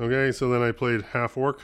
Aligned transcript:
Okay, 0.00 0.32
so 0.32 0.48
then 0.48 0.62
I 0.62 0.72
played 0.72 1.02
half 1.02 1.36
orc 1.36 1.62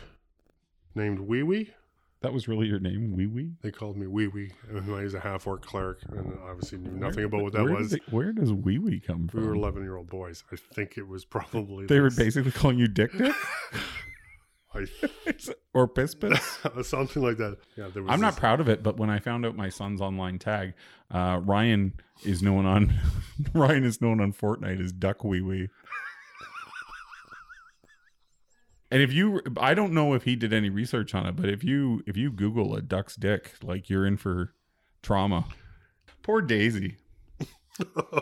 named 0.95 1.21
Wee 1.21 1.43
Wee. 1.43 1.73
That 2.21 2.33
was 2.33 2.49
really 2.49 2.67
your 2.67 2.81
name, 2.81 3.13
Wee 3.13 3.27
Wee. 3.27 3.53
They 3.63 3.71
called 3.71 3.97
me 3.97 4.07
Wee 4.09 4.27
Wee, 4.27 4.51
and 4.69 4.93
I 4.93 5.03
was 5.03 5.15
a 5.15 5.21
half 5.21 5.47
orc 5.47 5.65
cleric, 5.65 5.99
and 6.11 6.37
obviously 6.49 6.79
knew 6.79 6.91
nothing 6.91 7.25
about 7.25 7.43
what 7.43 7.53
that 7.53 7.65
where 7.65 7.75
was. 7.75 7.91
They, 7.91 8.01
where 8.11 8.33
does 8.33 8.53
Wee 8.53 8.79
Wee 8.79 9.01
come 9.01 9.29
from? 9.29 9.41
we 9.43 9.47
were 9.47 9.55
eleven 9.55 9.83
year 9.83 9.97
old 9.97 10.09
boys. 10.09 10.43
I 10.53 10.57
think 10.75 10.99
it 10.99 11.07
was 11.07 11.25
probably 11.25 11.87
they 11.87 12.01
were 12.01 12.11
basically 12.11 12.51
calling 12.51 12.79
you 12.79 12.89
Dick 12.89 13.17
Dick 13.17 13.35
I, 14.75 14.87
or 15.75 15.87
Piss. 15.87 16.17
something 16.83 17.23
like 17.23 17.37
that. 17.39 17.59
Yeah, 17.77 17.89
there 17.93 18.03
was. 18.03 18.13
I'm 18.13 18.21
not 18.21 18.33
this- 18.35 18.41
proud 18.41 18.61
of 18.61 18.69
it, 18.69 18.83
but 18.83 18.97
when 18.99 19.11
I 19.11 19.21
found 19.21 19.47
out 19.47 19.57
my 19.57 19.69
son's 19.69 20.01
online 20.01 20.39
tag, 20.39 20.75
uh, 21.13 21.41
Ryan 21.43 21.95
is 22.25 22.43
known 22.43 22.67
on 22.67 22.99
Ryan 23.55 23.85
is 23.85 24.01
known 24.01 24.21
on 24.21 24.33
Fortnite 24.33 24.83
as 24.83 24.93
Duck 24.93 25.23
Wee 25.25 25.41
Wee. 25.41 25.69
And 28.91 29.03
if 29.03 29.13
you, 29.13 29.43
I 29.59 29.75
don't 29.75 29.93
know 29.93 30.15
if 30.15 30.23
he 30.23 30.35
did 30.35 30.53
any 30.53 30.71
research 30.71 31.15
on 31.15 31.27
it, 31.27 31.37
but 31.37 31.49
if 31.49 31.63
you 31.63 32.03
if 32.07 32.17
you 32.17 32.31
Google 32.31 32.75
a 32.75 32.81
duck's 32.81 33.17
dick, 33.17 33.53
like 33.63 33.91
you're 33.91 34.07
in 34.07 34.17
for 34.17 34.55
trauma. 35.03 35.45
Poor 36.23 36.41
Daisy. 36.41 36.97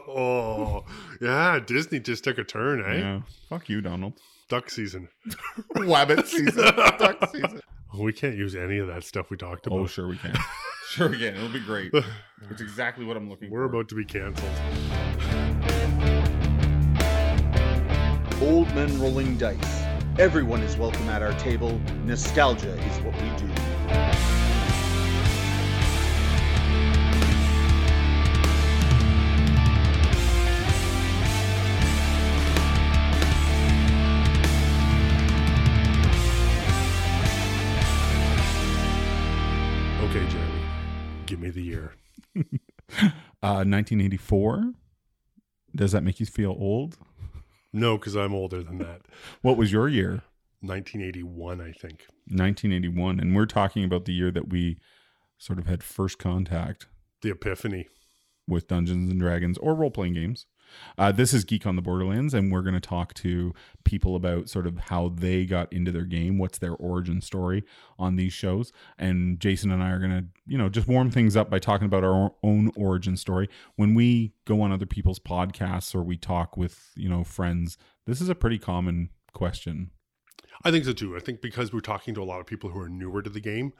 oh, 0.08 0.84
yeah. 1.20 1.60
Disney 1.64 2.00
just 2.00 2.24
took 2.24 2.38
a 2.38 2.44
turn, 2.44 2.84
eh? 2.84 2.98
Yeah. 2.98 3.20
Fuck 3.48 3.68
you, 3.68 3.80
Donald. 3.80 4.14
Duck 4.48 4.70
season. 4.70 5.08
Wabbit 5.76 6.26
season. 6.26 6.64
Duck 6.98 7.30
season. 7.32 7.60
We 7.98 8.12
can't 8.12 8.36
use 8.36 8.54
any 8.54 8.78
of 8.78 8.88
that 8.88 9.04
stuff 9.04 9.30
we 9.30 9.36
talked 9.36 9.66
about. 9.66 9.78
Oh, 9.78 9.86
sure 9.86 10.08
we 10.08 10.16
can. 10.18 10.34
Sure 10.88 11.08
we 11.08 11.18
can. 11.18 11.34
It'll 11.34 11.48
be 11.48 11.58
great. 11.58 11.92
It's 12.48 12.60
exactly 12.60 13.04
what 13.04 13.16
I'm 13.16 13.28
looking 13.28 13.48
for. 13.48 13.54
We're 13.56 13.68
for. 13.68 13.74
about 13.74 13.88
to 13.88 13.96
be 13.96 14.04
canceled. 14.04 14.48
Old 18.40 18.72
men 18.72 19.00
rolling 19.00 19.36
dice. 19.36 19.85
Everyone 20.18 20.62
is 20.62 20.78
welcome 20.78 21.06
at 21.10 21.20
our 21.20 21.34
table. 21.34 21.78
Nostalgia 22.06 22.72
is 22.72 22.98
what 23.00 23.14
we 23.16 23.28
do. 23.36 23.44
Okay, 40.00 40.26
Jeremy, 40.30 40.62
give 41.26 41.40
me 41.40 41.50
the 41.50 41.62
year. 41.62 41.92
Uh, 43.42 43.62
1984. 43.62 44.72
Does 45.74 45.92
that 45.92 46.02
make 46.02 46.18
you 46.18 46.26
feel 46.26 46.50
old? 46.58 46.96
No, 47.76 47.98
because 47.98 48.16
I'm 48.16 48.34
older 48.34 48.62
than 48.62 48.78
that. 48.78 49.02
What 49.42 49.56
was 49.56 49.70
your 49.70 49.86
year? 49.88 50.22
1981, 50.62 51.60
I 51.60 51.72
think. 51.72 52.06
1981. 52.28 53.20
And 53.20 53.36
we're 53.36 53.46
talking 53.46 53.84
about 53.84 54.06
the 54.06 54.12
year 54.14 54.30
that 54.30 54.48
we 54.48 54.78
sort 55.38 55.58
of 55.58 55.66
had 55.66 55.82
first 55.82 56.18
contact 56.18 56.86
The 57.20 57.30
Epiphany. 57.30 57.88
with 58.48 58.66
Dungeons 58.68 59.10
and 59.10 59.20
Dragons 59.20 59.58
or 59.58 59.74
role 59.74 59.90
playing 59.90 60.14
games. 60.14 60.46
Uh, 60.98 61.12
this 61.12 61.32
is 61.34 61.44
Geek 61.44 61.66
on 61.66 61.76
the 61.76 61.82
Borderlands, 61.82 62.34
and 62.34 62.50
we're 62.50 62.62
going 62.62 62.74
to 62.74 62.80
talk 62.80 63.14
to 63.14 63.54
people 63.84 64.16
about 64.16 64.48
sort 64.48 64.66
of 64.66 64.78
how 64.78 65.08
they 65.08 65.44
got 65.44 65.72
into 65.72 65.92
their 65.92 66.04
game, 66.04 66.38
what's 66.38 66.58
their 66.58 66.74
origin 66.74 67.20
story 67.20 67.64
on 67.98 68.16
these 68.16 68.32
shows. 68.32 68.72
And 68.98 69.38
Jason 69.40 69.70
and 69.70 69.82
I 69.82 69.90
are 69.90 69.98
going 69.98 70.10
to, 70.10 70.24
you 70.46 70.58
know, 70.58 70.68
just 70.68 70.88
warm 70.88 71.10
things 71.10 71.36
up 71.36 71.50
by 71.50 71.58
talking 71.58 71.86
about 71.86 72.04
our 72.04 72.32
own 72.42 72.72
origin 72.76 73.16
story. 73.16 73.48
When 73.76 73.94
we 73.94 74.32
go 74.44 74.60
on 74.62 74.72
other 74.72 74.86
people's 74.86 75.18
podcasts 75.18 75.94
or 75.94 76.02
we 76.02 76.16
talk 76.16 76.56
with, 76.56 76.90
you 76.96 77.08
know, 77.08 77.24
friends, 77.24 77.78
this 78.06 78.20
is 78.20 78.28
a 78.28 78.34
pretty 78.34 78.58
common 78.58 79.10
question. 79.32 79.90
I 80.64 80.70
think 80.70 80.84
so 80.84 80.92
too. 80.92 81.16
I 81.16 81.20
think 81.20 81.40
because 81.40 81.72
we're 81.72 81.80
talking 81.80 82.14
to 82.14 82.22
a 82.22 82.24
lot 82.24 82.40
of 82.40 82.46
people 82.46 82.70
who 82.70 82.80
are 82.80 82.88
newer 82.88 83.22
to 83.22 83.30
the 83.30 83.40
game, 83.40 83.72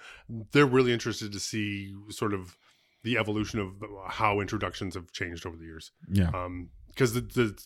they're 0.52 0.66
really 0.66 0.92
interested 0.92 1.32
to 1.32 1.40
see 1.40 1.94
sort 2.10 2.34
of 2.34 2.58
the 3.06 3.16
evolution 3.16 3.60
of 3.60 3.68
how 4.08 4.40
introductions 4.40 4.94
have 4.96 5.12
changed 5.12 5.46
over 5.46 5.56
the 5.56 5.64
years. 5.64 5.92
Yeah. 6.10 6.30
Um, 6.34 6.70
because 6.88 7.12
the, 7.14 7.20
the 7.20 7.56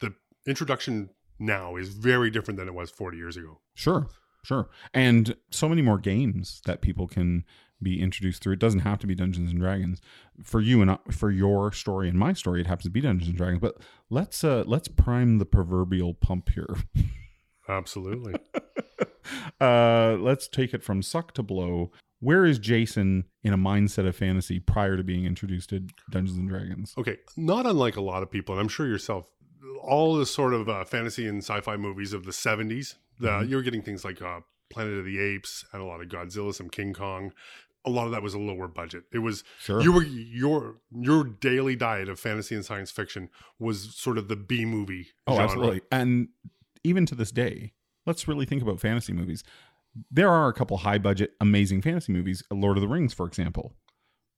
the 0.00 0.14
introduction 0.46 1.10
now 1.38 1.74
is 1.76 1.88
very 1.88 2.30
different 2.30 2.58
than 2.58 2.68
it 2.68 2.74
was 2.74 2.90
40 2.90 3.16
years 3.16 3.36
ago. 3.36 3.60
Sure, 3.74 4.06
sure. 4.44 4.68
And 4.92 5.34
so 5.50 5.68
many 5.68 5.82
more 5.82 5.98
games 5.98 6.60
that 6.66 6.80
people 6.80 7.08
can 7.08 7.44
be 7.82 8.00
introduced 8.00 8.42
through. 8.42 8.52
It 8.52 8.60
doesn't 8.60 8.80
have 8.80 8.98
to 9.00 9.06
be 9.06 9.14
Dungeons 9.14 9.50
and 9.50 9.58
Dragons. 9.60 10.00
For 10.44 10.60
you 10.60 10.80
and 10.80 10.90
I- 10.92 10.98
for 11.10 11.30
your 11.30 11.72
story 11.72 12.08
and 12.08 12.16
my 12.18 12.32
story, 12.34 12.60
it 12.60 12.66
happens 12.68 12.84
to 12.84 12.90
be 12.90 13.00
Dungeons 13.00 13.28
and 13.30 13.36
Dragons. 13.36 13.60
But 13.60 13.78
let's 14.10 14.44
uh 14.44 14.62
let's 14.66 14.86
prime 14.88 15.38
the 15.38 15.46
proverbial 15.46 16.14
pump 16.14 16.50
here. 16.50 16.74
Absolutely. 17.68 18.34
uh 19.60 20.16
let's 20.20 20.46
take 20.48 20.74
it 20.74 20.82
from 20.84 21.02
suck 21.02 21.32
to 21.34 21.42
blow. 21.42 21.90
Where 22.24 22.46
is 22.46 22.58
Jason 22.58 23.24
in 23.42 23.52
a 23.52 23.58
mindset 23.58 24.06
of 24.08 24.16
fantasy 24.16 24.58
prior 24.58 24.96
to 24.96 25.04
being 25.04 25.26
introduced 25.26 25.68
to 25.70 25.86
Dungeons 26.10 26.38
and 26.38 26.48
Dragons? 26.48 26.94
Okay, 26.96 27.18
not 27.36 27.66
unlike 27.66 27.96
a 27.96 28.00
lot 28.00 28.22
of 28.22 28.30
people, 28.30 28.54
and 28.54 28.60
I'm 28.62 28.68
sure 28.68 28.86
yourself, 28.86 29.26
all 29.82 30.16
the 30.16 30.24
sort 30.24 30.54
of 30.54 30.66
uh, 30.66 30.84
fantasy 30.86 31.26
and 31.26 31.42
sci-fi 31.42 31.76
movies 31.76 32.14
of 32.14 32.24
the 32.24 32.32
70s, 32.32 32.94
the, 33.20 33.28
Mhm. 33.28 33.48
you're 33.50 33.60
getting 33.60 33.82
things 33.82 34.06
like 34.06 34.22
uh, 34.22 34.40
Planet 34.70 34.94
of 34.98 35.04
the 35.04 35.18
Apes 35.18 35.66
and 35.72 35.82
a 35.82 35.84
lot 35.84 36.00
of 36.00 36.08
Godzilla, 36.08 36.54
some 36.54 36.70
King 36.70 36.94
Kong. 36.94 37.32
A 37.84 37.90
lot 37.90 38.06
of 38.06 38.12
that 38.12 38.22
was 38.22 38.32
a 38.32 38.38
lower 38.38 38.68
budget. 38.68 39.04
It 39.12 39.18
was 39.18 39.44
Sure. 39.60 39.82
you 39.82 39.92
were 39.92 40.02
your 40.04 40.78
your 40.90 41.24
daily 41.24 41.76
diet 41.76 42.08
of 42.08 42.18
fantasy 42.18 42.54
and 42.54 42.64
science 42.64 42.90
fiction 42.90 43.28
was 43.58 43.94
sort 43.94 44.16
of 44.16 44.28
the 44.28 44.36
B 44.36 44.64
movie. 44.64 45.08
Oh, 45.26 45.34
genre. 45.34 45.44
absolutely. 45.44 45.80
And 45.92 46.28
even 46.82 47.04
to 47.04 47.14
this 47.14 47.30
day, 47.30 47.74
let's 48.06 48.26
really 48.26 48.46
think 48.46 48.62
about 48.62 48.80
fantasy 48.80 49.12
movies. 49.12 49.44
There 50.10 50.30
are 50.30 50.48
a 50.48 50.52
couple 50.52 50.76
high 50.78 50.98
budget, 50.98 51.32
amazing 51.40 51.82
fantasy 51.82 52.12
movies. 52.12 52.42
Lord 52.50 52.76
of 52.76 52.80
the 52.82 52.88
Rings, 52.88 53.14
for 53.14 53.26
example. 53.26 53.74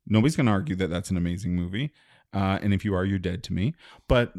Nobody's 0.07 0.37
going 0.37 0.47
to 0.47 0.53
argue 0.53 0.77
that 0.77 0.89
that's 0.91 1.11
an 1.11 1.17
amazing 1.17 1.55
movie. 1.57 1.93
Uh, 2.33 2.59
and 2.63 2.73
if 2.75 2.85
you 2.85 2.95
are, 2.95 3.05
you're 3.05 3.19
dead 3.19 3.43
to 3.45 3.53
me. 3.53 3.75
But 4.09 4.35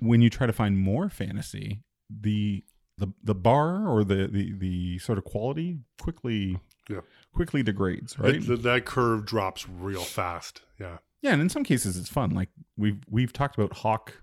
when 0.00 0.20
you 0.20 0.28
try 0.30 0.46
to 0.46 0.52
find 0.52 0.78
more 0.78 1.08
fantasy, 1.08 1.82
the 2.10 2.62
the 2.98 3.08
the 3.22 3.34
bar 3.34 3.88
or 3.88 4.04
the 4.04 4.28
the, 4.28 4.52
the 4.58 4.98
sort 4.98 5.18
of 5.18 5.24
quality 5.24 5.78
quickly 6.00 6.58
Yeah. 6.88 7.00
quickly 7.34 7.62
degrades, 7.62 8.18
right? 8.18 8.36
It- 8.36 8.62
that 8.62 8.84
curve 8.84 9.24
drops 9.26 9.68
real 9.68 10.02
fast. 10.02 10.62
Yeah. 10.78 10.98
Yeah, 11.22 11.32
and 11.32 11.40
in 11.40 11.48
some 11.48 11.64
cases 11.64 11.96
it's 11.96 12.08
fun. 12.10 12.30
Like 12.30 12.50
we've 12.76 13.02
we've 13.08 13.32
talked 13.32 13.56
about 13.58 13.72
Hawk 13.78 14.20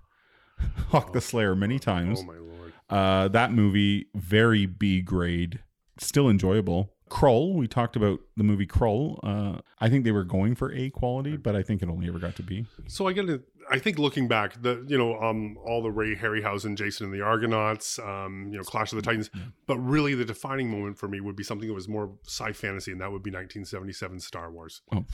Hawk 0.90 1.12
the 1.12 1.20
Slayer 1.20 1.54
many 1.56 1.78
times. 1.78 2.20
Oh 2.20 2.24
my 2.24 2.38
lord. 2.38 2.72
Uh, 2.88 3.28
that 3.28 3.52
movie, 3.52 4.06
very 4.14 4.66
B 4.66 5.00
grade, 5.00 5.60
still 5.98 6.28
enjoyable. 6.28 6.92
Krull, 7.10 7.54
we 7.54 7.68
talked 7.68 7.94
about 7.94 8.20
the 8.38 8.42
movie 8.44 8.66
Krull. 8.66 9.18
Uh, 9.22 9.60
I 9.80 9.90
think 9.90 10.04
they 10.04 10.12
were 10.12 10.24
going 10.24 10.54
for 10.54 10.72
A 10.72 10.88
quality, 10.90 11.36
but 11.36 11.54
I 11.54 11.62
think 11.62 11.82
it 11.82 11.88
only 11.90 12.08
ever 12.08 12.18
got 12.18 12.36
to 12.36 12.42
B. 12.42 12.64
So 12.86 13.06
I 13.06 13.12
get 13.12 13.28
it. 13.28 13.42
I 13.70 13.78
think 13.78 13.98
looking 13.98 14.28
back, 14.28 14.60
the 14.62 14.84
you 14.88 14.96
know, 14.98 15.20
um, 15.20 15.56
all 15.64 15.82
the 15.82 15.90
Ray 15.90 16.16
Harryhausen, 16.16 16.74
Jason 16.76 17.06
and 17.06 17.14
the 17.14 17.20
Argonauts, 17.20 17.98
um, 17.98 18.48
you 18.50 18.56
know, 18.56 18.64
Clash 18.64 18.92
of 18.92 18.96
the 18.96 19.02
Titans, 19.02 19.30
but 19.66 19.78
really 19.78 20.14
the 20.14 20.24
defining 20.24 20.70
moment 20.70 20.98
for 20.98 21.06
me 21.06 21.20
would 21.20 21.36
be 21.36 21.44
something 21.44 21.68
that 21.68 21.74
was 21.74 21.86
more 21.88 22.12
sci 22.26 22.52
fantasy, 22.52 22.90
and 22.92 23.00
that 23.02 23.12
would 23.12 23.22
be 23.22 23.30
1977 23.30 24.20
Star 24.20 24.50
Wars. 24.50 24.80
Oh. 24.92 25.04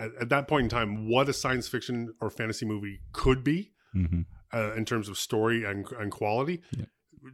At, 0.00 0.10
at 0.20 0.28
that 0.30 0.48
point 0.48 0.64
in 0.64 0.68
time, 0.70 1.08
what 1.08 1.28
a 1.28 1.32
science 1.32 1.68
fiction 1.68 2.14
or 2.20 2.30
fantasy 2.30 2.64
movie 2.66 3.00
could 3.12 3.44
be 3.44 3.72
hmm 3.92 4.22
uh, 4.52 4.72
in 4.74 4.84
terms 4.86 5.08
of 5.10 5.18
story 5.18 5.62
and 5.64 5.86
and 6.00 6.10
quality 6.10 6.62
Yeah. 6.74 6.86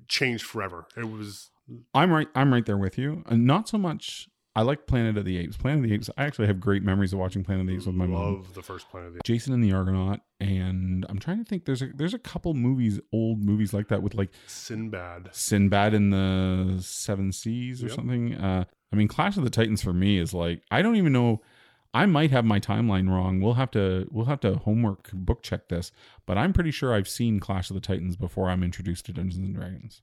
changed 0.08 0.44
forever. 0.44 0.86
It 0.96 1.08
was 1.08 1.50
I'm 1.94 2.10
right. 2.12 2.28
I'm 2.34 2.52
right 2.52 2.64
there 2.66 2.78
with 2.78 2.98
you. 2.98 3.22
And 3.26 3.46
not 3.46 3.68
so 3.68 3.78
much. 3.78 4.28
I 4.56 4.62
like 4.62 4.86
Planet 4.86 5.16
of 5.18 5.24
the 5.24 5.36
Apes. 5.36 5.56
Planet 5.56 5.82
of 5.82 5.88
the 5.88 5.94
Apes. 5.94 6.08
I 6.16 6.24
actually 6.24 6.46
have 6.46 6.60
great 6.60 6.84
memories 6.84 7.12
of 7.12 7.18
watching 7.18 7.42
Planet 7.42 7.62
of 7.62 7.66
the 7.66 7.74
Apes 7.74 7.86
with 7.86 7.96
my 7.96 8.06
mom. 8.06 8.34
love 8.36 8.54
the 8.54 8.62
first 8.62 8.88
Planet 8.88 9.08
of 9.08 9.14
the 9.14 9.18
Apes. 9.18 9.26
Jason 9.26 9.52
and 9.52 9.64
the 9.64 9.72
Argonaut, 9.72 10.20
and 10.38 11.04
I'm 11.08 11.18
trying 11.18 11.38
to 11.38 11.44
think. 11.44 11.64
There's 11.64 11.82
a 11.82 11.88
there's 11.94 12.14
a 12.14 12.18
couple 12.20 12.54
movies, 12.54 13.00
old 13.12 13.42
movies 13.44 13.72
like 13.72 13.88
that 13.88 14.02
with 14.02 14.14
like 14.14 14.30
Sinbad. 14.46 15.30
Sinbad 15.32 15.92
in 15.94 16.10
the 16.10 16.76
Seven 16.80 17.32
Seas 17.32 17.82
or 17.82 17.86
Yep. 17.88 17.96
something. 17.96 18.34
Uh, 18.34 18.64
I 18.92 18.96
mean, 18.96 19.08
Clash 19.08 19.36
of 19.36 19.42
the 19.44 19.50
Titans 19.50 19.82
for 19.82 19.92
me 19.92 20.18
is 20.18 20.32
like 20.32 20.62
I 20.70 20.82
don't 20.82 20.96
even 20.96 21.12
know. 21.12 21.42
I 21.92 22.06
might 22.06 22.30
have 22.32 22.44
my 22.44 22.58
timeline 22.60 23.08
wrong. 23.08 23.40
We'll 23.40 23.54
have 23.54 23.70
to 23.72 24.06
we'll 24.12 24.24
have 24.26 24.40
to 24.40 24.56
homework 24.58 25.10
book 25.12 25.42
check 25.42 25.68
this, 25.68 25.90
but 26.26 26.38
I'm 26.38 26.52
pretty 26.52 26.70
sure 26.70 26.94
I've 26.94 27.08
seen 27.08 27.40
Clash 27.40 27.70
of 27.70 27.74
the 27.74 27.80
Titans 27.80 28.16
before 28.16 28.50
I'm 28.50 28.62
introduced 28.62 29.06
to 29.06 29.12
Dungeons 29.12 29.44
and 29.44 29.54
Dragons. 29.54 30.02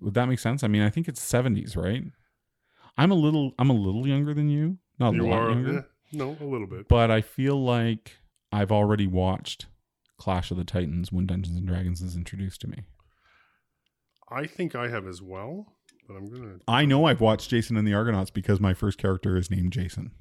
Would 0.00 0.14
that 0.14 0.26
make 0.28 0.38
sense? 0.38 0.62
I 0.62 0.68
mean, 0.68 0.82
I 0.82 0.90
think 0.90 1.08
it's 1.08 1.20
70s, 1.20 1.76
right? 1.76 2.02
I'm 2.96 3.10
a 3.10 3.14
little 3.14 3.52
I'm 3.58 3.70
a 3.70 3.74
little 3.74 4.06
younger 4.06 4.34
than 4.34 4.48
you, 4.48 4.78
not 4.98 5.14
a 5.14 5.16
You 5.16 5.26
lot 5.26 5.38
are 5.42 5.50
younger, 5.50 5.78
eh, 5.78 5.82
no, 6.12 6.36
a 6.40 6.44
little 6.44 6.66
bit. 6.66 6.88
but 6.88 7.10
I 7.10 7.20
feel 7.20 7.62
like 7.62 8.16
I've 8.52 8.72
already 8.72 9.06
watched 9.06 9.66
Clash 10.18 10.50
of 10.50 10.56
the 10.56 10.64
Titans 10.64 11.10
when 11.12 11.26
Dungeons 11.26 11.56
and 11.56 11.66
Dragons 11.66 12.02
is 12.02 12.16
introduced 12.16 12.60
to 12.62 12.68
me. 12.68 12.78
I 14.30 14.46
think 14.46 14.74
I 14.74 14.88
have 14.88 15.06
as 15.06 15.20
well, 15.22 15.66
but 16.06 16.14
I'm 16.14 16.26
gonna 16.26 16.56
I 16.68 16.84
know 16.84 17.04
I've 17.06 17.20
watched 17.20 17.50
Jason 17.50 17.76
and 17.76 17.86
the 17.86 17.94
Argonauts 17.94 18.30
because 18.30 18.60
my 18.60 18.74
first 18.74 18.98
character 18.98 19.36
is 19.36 19.50
named 19.50 19.72
Jason. 19.72 20.12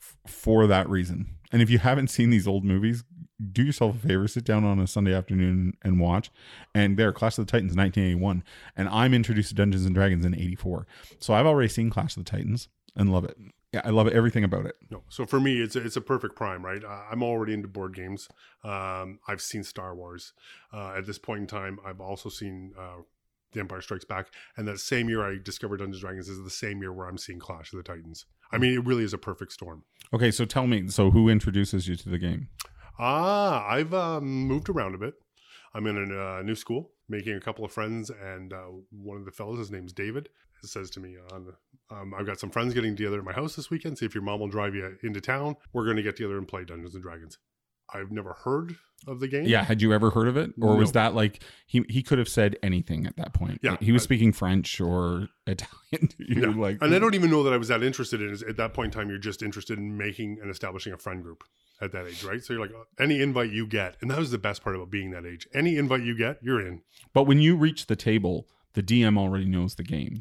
F- 0.00 0.16
for 0.30 0.66
that 0.66 0.88
reason. 0.88 1.36
And 1.52 1.62
if 1.62 1.70
you 1.70 1.78
haven't 1.78 2.08
seen 2.08 2.30
these 2.30 2.46
old 2.46 2.64
movies, 2.64 3.04
do 3.52 3.62
yourself 3.62 3.96
a 3.96 4.08
favor, 4.08 4.28
sit 4.28 4.44
down 4.44 4.64
on 4.64 4.78
a 4.78 4.86
Sunday 4.86 5.14
afternoon 5.14 5.74
and 5.82 6.00
watch. 6.00 6.30
And 6.74 6.96
there, 6.96 7.12
Clash 7.12 7.38
of 7.38 7.46
the 7.46 7.50
Titans, 7.50 7.76
1981, 7.76 8.42
and 8.76 8.88
I'm 8.88 9.14
introduced 9.14 9.50
to 9.50 9.54
Dungeons 9.54 9.84
and 9.84 9.94
Dragons 9.94 10.24
in 10.24 10.34
'84. 10.34 10.86
So 11.18 11.34
I've 11.34 11.46
already 11.46 11.68
seen 11.68 11.90
Clash 11.90 12.16
of 12.16 12.24
the 12.24 12.30
Titans 12.30 12.68
and 12.96 13.12
love 13.12 13.24
it. 13.24 13.36
Yeah, 13.72 13.82
I 13.84 13.90
love 13.90 14.08
everything 14.08 14.44
about 14.44 14.64
it. 14.64 14.76
No, 14.90 15.02
so 15.08 15.26
for 15.26 15.40
me, 15.40 15.60
it's 15.60 15.76
a, 15.76 15.84
it's 15.84 15.96
a 15.96 16.00
perfect 16.00 16.36
prime, 16.36 16.64
right? 16.64 16.82
Uh, 16.82 17.02
I'm 17.10 17.22
already 17.22 17.52
into 17.52 17.68
board 17.68 17.94
games. 17.94 18.28
Um, 18.64 19.18
I've 19.28 19.42
seen 19.42 19.64
Star 19.64 19.94
Wars. 19.94 20.32
Uh, 20.72 20.94
at 20.96 21.06
this 21.06 21.18
point 21.18 21.40
in 21.42 21.46
time, 21.46 21.78
I've 21.84 22.00
also 22.00 22.28
seen 22.28 22.72
uh, 22.78 23.02
The 23.52 23.60
Empire 23.60 23.80
Strikes 23.82 24.04
Back, 24.04 24.28
and 24.56 24.66
that 24.68 24.78
same 24.78 25.08
year 25.08 25.22
I 25.26 25.36
discovered 25.42 25.78
Dungeons 25.78 25.96
and 25.96 26.00
Dragons 26.02 26.28
is 26.28 26.42
the 26.42 26.48
same 26.48 26.80
year 26.80 26.92
where 26.92 27.06
I'm 27.06 27.18
seeing 27.18 27.38
Clash 27.38 27.72
of 27.72 27.76
the 27.78 27.82
Titans. 27.82 28.24
I 28.52 28.58
mean, 28.58 28.72
it 28.72 28.86
really 28.86 29.02
is 29.02 29.12
a 29.12 29.18
perfect 29.18 29.52
storm. 29.52 29.82
Okay, 30.14 30.30
so 30.30 30.44
tell 30.44 30.68
me, 30.68 30.88
so 30.88 31.10
who 31.10 31.28
introduces 31.28 31.88
you 31.88 31.96
to 31.96 32.08
the 32.08 32.18
game? 32.18 32.48
Ah, 32.98 33.66
I've 33.68 33.92
um, 33.92 34.24
moved 34.24 34.68
around 34.68 34.94
a 34.94 34.98
bit. 34.98 35.14
I'm 35.74 35.86
in 35.86 36.10
a 36.10 36.38
uh, 36.38 36.42
new 36.42 36.54
school, 36.54 36.92
making 37.08 37.34
a 37.34 37.40
couple 37.40 37.64
of 37.64 37.72
friends, 37.72 38.10
and 38.10 38.52
uh, 38.52 38.68
one 38.90 39.18
of 39.18 39.26
the 39.26 39.30
fellows, 39.30 39.58
his 39.58 39.70
name's 39.70 39.92
David, 39.92 40.30
says 40.62 40.88
to 40.90 41.00
me, 41.00 41.16
"On, 41.32 41.52
um, 41.90 42.14
I've 42.14 42.26
got 42.26 42.40
some 42.40 42.50
friends 42.50 42.72
getting 42.72 42.96
together 42.96 43.18
at 43.18 43.24
my 43.24 43.32
house 43.32 43.56
this 43.56 43.70
weekend. 43.70 43.98
See 43.98 44.06
if 44.06 44.14
your 44.14 44.24
mom 44.24 44.40
will 44.40 44.48
drive 44.48 44.74
you 44.74 44.96
into 45.02 45.20
town. 45.20 45.56
We're 45.72 45.84
going 45.84 45.98
to 45.98 46.02
get 46.02 46.16
together 46.16 46.38
and 46.38 46.48
play 46.48 46.64
Dungeons 46.64 46.94
and 46.94 47.02
Dragons." 47.02 47.38
I've 47.92 48.10
never 48.10 48.32
heard 48.44 48.76
of 49.06 49.20
the 49.20 49.28
game. 49.28 49.44
Yeah, 49.46 49.62
had 49.62 49.80
you 49.82 49.92
ever 49.92 50.10
heard 50.10 50.26
of 50.28 50.36
it, 50.36 50.52
or 50.60 50.74
was 50.76 50.92
that 50.92 51.14
like 51.14 51.42
he 51.66 51.84
he 51.88 52.02
could 52.02 52.18
have 52.18 52.28
said 52.28 52.56
anything 52.62 53.06
at 53.06 53.16
that 53.16 53.32
point? 53.32 53.60
Yeah, 53.62 53.76
he 53.80 53.92
was 53.92 54.02
I- 54.02 54.04
speaking 54.04 54.32
French 54.32 54.80
or 54.80 55.28
Italian. 55.46 56.10
you, 56.18 56.42
Yeah. 56.50 56.54
like, 56.60 56.78
and 56.80 56.94
I 56.94 56.98
don't 56.98 57.14
even 57.14 57.30
know 57.30 57.42
that 57.44 57.52
I 57.52 57.56
was 57.56 57.68
that 57.68 57.82
interested 57.82 58.20
in. 58.20 58.32
At 58.48 58.56
that 58.56 58.74
point 58.74 58.86
in 58.94 58.98
time, 59.00 59.08
you're 59.08 59.18
just 59.18 59.42
interested 59.42 59.78
in 59.78 59.96
making 59.96 60.38
and 60.42 60.50
establishing 60.50 60.92
a 60.92 60.98
friend 60.98 61.22
group 61.22 61.44
at 61.80 61.92
that 61.92 62.06
age, 62.06 62.24
right? 62.24 62.42
So 62.42 62.54
you're 62.54 62.62
like, 62.62 62.74
uh, 62.74 62.84
any 63.02 63.20
invite 63.20 63.50
you 63.50 63.66
get, 63.66 63.96
and 64.00 64.10
that 64.10 64.18
was 64.18 64.30
the 64.30 64.38
best 64.38 64.62
part 64.62 64.74
about 64.74 64.90
being 64.90 65.10
that 65.10 65.26
age. 65.26 65.46
Any 65.54 65.76
invite 65.76 66.02
you 66.02 66.16
get, 66.16 66.38
you're 66.42 66.66
in. 66.66 66.82
But 67.12 67.24
when 67.24 67.38
you 67.38 67.54
reach 67.56 67.86
the 67.86 67.96
table, 67.96 68.48
the 68.72 68.82
DM 68.82 69.18
already 69.18 69.44
knows 69.44 69.74
the 69.74 69.82
game. 69.84 70.20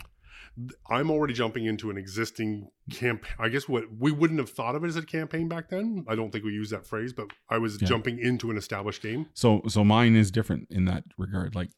I'm 0.89 1.11
already 1.11 1.33
jumping 1.33 1.65
into 1.65 1.89
an 1.89 1.97
existing 1.97 2.69
campaign. 2.91 3.33
I 3.37 3.49
guess 3.49 3.67
what 3.67 3.83
we 3.99 4.11
wouldn't 4.11 4.39
have 4.39 4.49
thought 4.49 4.75
of 4.75 4.83
it 4.83 4.87
as 4.87 4.95
a 4.95 5.01
campaign 5.05 5.47
back 5.49 5.69
then. 5.69 6.05
I 6.07 6.15
don't 6.15 6.31
think 6.31 6.45
we 6.45 6.51
used 6.51 6.71
that 6.71 6.85
phrase, 6.87 7.11
but 7.13 7.27
I 7.49 7.57
was 7.57 7.81
Yeah. 7.81 7.87
jumping 7.87 8.19
into 8.19 8.49
an 8.51 8.57
established 8.57 9.01
game. 9.01 9.27
So 9.33 9.61
so 9.67 9.83
mine 9.83 10.15
is 10.15 10.31
different 10.31 10.67
in 10.71 10.85
that 10.85 11.03
regard. 11.17 11.55
Like 11.55 11.71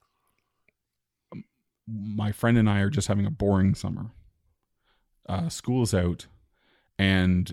um, 1.31 1.43
my 1.87 2.31
friend 2.31 2.57
and 2.57 2.69
I 2.69 2.81
are 2.81 2.89
just 2.89 3.07
having 3.07 3.25
a 3.25 3.31
boring 3.31 3.73
summer. 3.75 4.11
Uh, 5.27 5.49
school 5.49 5.81
is 5.83 5.93
out, 5.93 6.27
and 6.97 7.51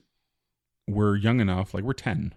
we're 0.87 1.17
young 1.17 1.41
enough, 1.41 1.75
like 1.75 1.83
we're 1.85 1.93
ten. 1.95 2.35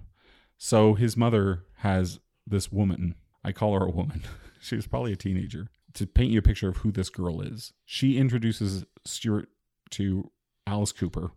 So 0.58 0.94
his 0.96 1.16
mother 1.16 1.64
has 1.80 2.20
this 2.48 2.72
woman. 2.72 3.16
I 3.44 3.52
call 3.52 3.78
her 3.78 3.86
a 3.86 3.92
woman. 3.92 4.24
she 4.62 4.76
was 4.76 4.88
probably 4.88 5.12
a 5.14 5.18
teenager. 5.18 5.68
To 5.98 6.06
paint 6.08 6.32
you 6.32 6.40
a 6.40 6.44
picture 6.44 6.70
of 6.70 6.78
who 6.78 6.92
this 6.92 7.10
girl 7.10 7.42
is, 7.42 7.74
she 7.86 8.18
introduces 8.18 8.86
Stuart 9.06 9.50
to 9.92 10.30
Alice 10.68 10.92
Cooper, 10.92 11.32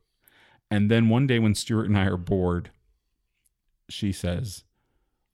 and 0.71 0.91
then 0.91 1.09
one 1.09 1.27
day 1.27 1.39
when 1.39 1.55
Stuart 1.55 1.87
and 1.87 1.97
I 1.97 2.05
are 2.05 2.17
bored, 2.19 2.71
she 3.89 4.13
says, 4.13 4.65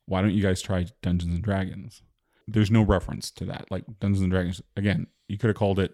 why 0.07 0.21
don't 0.23 0.33
you 0.35 0.43
guys 0.43 0.63
try 0.63 0.87
Dungeons 1.03 1.35
and 1.35 1.43
Dragons? 1.43 2.03
There's 2.47 2.71
no 2.71 2.83
reference 2.83 3.31
to 3.33 3.45
that. 3.47 3.67
Like 3.71 3.85
Dungeons 3.99 4.23
and 4.23 4.31
Dragons, 4.31 4.63
again, 4.77 5.09
you 5.29 5.37
could 5.39 5.49
have 5.49 5.57
called 5.57 5.81
it, 5.81 5.93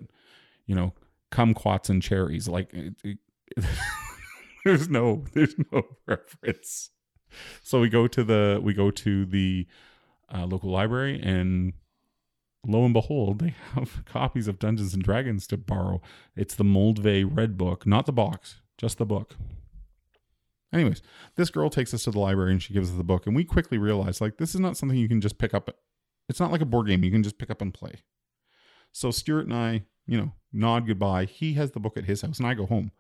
you 0.66 0.74
know, 0.74 0.92
kumquats 1.30 1.88
and 1.88 2.02
cherries. 2.02 2.48
Like 2.48 2.72
it, 2.74 2.94
it- 3.02 3.18
there's 4.64 4.88
no, 4.90 5.24
there's 5.32 5.54
no 5.72 5.82
reference. 6.06 6.90
So 7.62 7.80
we 7.80 7.88
go 7.88 8.06
to 8.06 8.22
the, 8.22 8.60
we 8.62 8.74
go 8.74 8.90
to 8.90 9.24
the 9.24 9.66
uh, 10.32 10.44
local 10.44 10.70
library, 10.70 11.18
and 11.22 11.72
lo 12.66 12.84
and 12.84 12.94
behold, 12.94 13.40
they 13.40 13.54
have 13.74 14.04
copies 14.06 14.48
of 14.48 14.58
Dungeons 14.58 14.94
and 14.94 15.02
Dragons 15.02 15.46
to 15.48 15.56
borrow. 15.56 16.00
It's 16.36 16.54
the 16.54 16.64
Moldvay 16.64 17.28
Red 17.28 17.58
Book, 17.58 17.86
not 17.86 18.06
the 18.06 18.12
box, 18.12 18.60
just 18.78 18.98
the 18.98 19.06
book. 19.06 19.36
Anyways, 20.72 21.02
this 21.36 21.50
girl 21.50 21.68
takes 21.68 21.92
us 21.92 22.04
to 22.04 22.10
the 22.10 22.18
library 22.18 22.52
and 22.52 22.62
she 22.62 22.72
gives 22.72 22.90
us 22.90 22.96
the 22.96 23.04
book, 23.04 23.26
and 23.26 23.36
we 23.36 23.44
quickly 23.44 23.78
realize 23.78 24.20
like 24.20 24.38
this 24.38 24.54
is 24.54 24.60
not 24.60 24.76
something 24.76 24.96
you 24.96 25.08
can 25.08 25.20
just 25.20 25.38
pick 25.38 25.52
up. 25.52 25.70
It's 26.28 26.40
not 26.40 26.52
like 26.52 26.62
a 26.62 26.66
board 26.66 26.86
game 26.86 27.04
you 27.04 27.10
can 27.10 27.22
just 27.22 27.38
pick 27.38 27.50
up 27.50 27.60
and 27.60 27.74
play. 27.74 28.00
So 28.92 29.10
Stuart 29.10 29.46
and 29.46 29.54
I, 29.54 29.82
you 30.06 30.16
know, 30.16 30.32
nod 30.52 30.86
goodbye. 30.86 31.24
He 31.24 31.54
has 31.54 31.72
the 31.72 31.80
book 31.80 31.96
at 31.96 32.04
his 32.04 32.22
house, 32.22 32.38
and 32.38 32.46
I 32.46 32.54
go 32.54 32.66
home, 32.66 32.92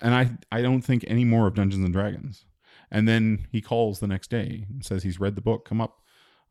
and 0.00 0.14
I 0.14 0.30
I 0.50 0.62
don't 0.62 0.82
think 0.82 1.04
any 1.06 1.24
more 1.24 1.46
of 1.46 1.54
Dungeons 1.54 1.84
and 1.84 1.92
Dragons. 1.92 2.44
And 2.90 3.08
then 3.08 3.46
he 3.50 3.60
calls 3.60 3.98
the 3.98 4.06
next 4.06 4.30
day 4.30 4.66
and 4.68 4.84
says 4.84 5.02
he's 5.02 5.20
read 5.20 5.34
the 5.34 5.40
book. 5.40 5.64
Come 5.64 5.80
up. 5.80 6.02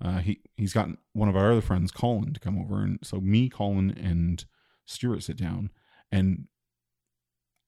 Uh, 0.01 0.19
he 0.19 0.41
he's 0.55 0.73
got 0.73 0.89
one 1.13 1.29
of 1.29 1.35
our 1.35 1.51
other 1.51 1.61
friends, 1.61 1.91
Colin, 1.91 2.33
to 2.33 2.39
come 2.39 2.59
over, 2.59 2.81
and 2.81 2.99
so 3.03 3.19
me, 3.21 3.49
Colin, 3.49 3.91
and 3.91 4.45
Stuart 4.85 5.23
sit 5.23 5.37
down, 5.37 5.69
and 6.11 6.47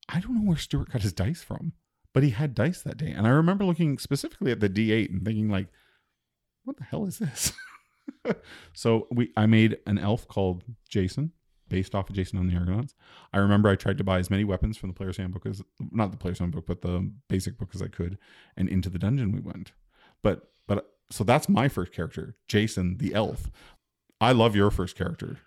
I 0.09 0.19
don't 0.19 0.35
know 0.35 0.49
where 0.49 0.57
Stuart 0.57 0.91
got 0.91 1.01
his 1.01 1.13
dice 1.13 1.41
from 1.41 1.73
but 2.17 2.23
he 2.23 2.31
had 2.31 2.55
dice 2.55 2.81
that 2.81 2.97
day. 2.97 3.11
And 3.11 3.27
I 3.27 3.29
remember 3.29 3.63
looking 3.63 3.99
specifically 3.99 4.51
at 4.51 4.59
the 4.59 4.67
D8 4.67 5.11
and 5.11 5.23
thinking 5.23 5.49
like, 5.51 5.67
what 6.63 6.75
the 6.77 6.83
hell 6.83 7.05
is 7.05 7.19
this? 7.19 7.53
so 8.73 9.05
we 9.11 9.31
I 9.37 9.45
made 9.45 9.77
an 9.85 9.99
elf 9.99 10.27
called 10.27 10.63
Jason, 10.89 11.31
based 11.69 11.93
off 11.93 12.09
of 12.09 12.15
Jason 12.15 12.39
on 12.39 12.47
the 12.47 12.55
Argonauts. 12.55 12.95
I 13.33 13.37
remember 13.37 13.69
I 13.69 13.75
tried 13.75 13.99
to 13.99 14.03
buy 14.03 14.17
as 14.17 14.31
many 14.31 14.43
weapons 14.43 14.77
from 14.77 14.89
the 14.89 14.95
player's 14.95 15.17
handbook 15.17 15.45
as 15.45 15.61
not 15.91 16.09
the 16.09 16.17
player's 16.17 16.39
handbook, 16.39 16.65
but 16.65 16.81
the 16.81 17.07
basic 17.29 17.55
book 17.59 17.69
as 17.75 17.83
I 17.83 17.87
could, 17.87 18.17
and 18.57 18.67
into 18.67 18.89
the 18.89 18.97
dungeon 18.97 19.31
we 19.31 19.39
went. 19.39 19.73
But 20.23 20.49
but 20.67 20.96
so 21.09 21.23
that's 21.23 21.47
my 21.47 21.67
first 21.67 21.93
character, 21.93 22.35
Jason 22.47 22.97
the 22.97 23.13
elf. 23.13 23.49
I 24.19 24.31
love 24.31 24.55
your 24.55 24.71
first 24.71 24.97
character. 24.97 25.37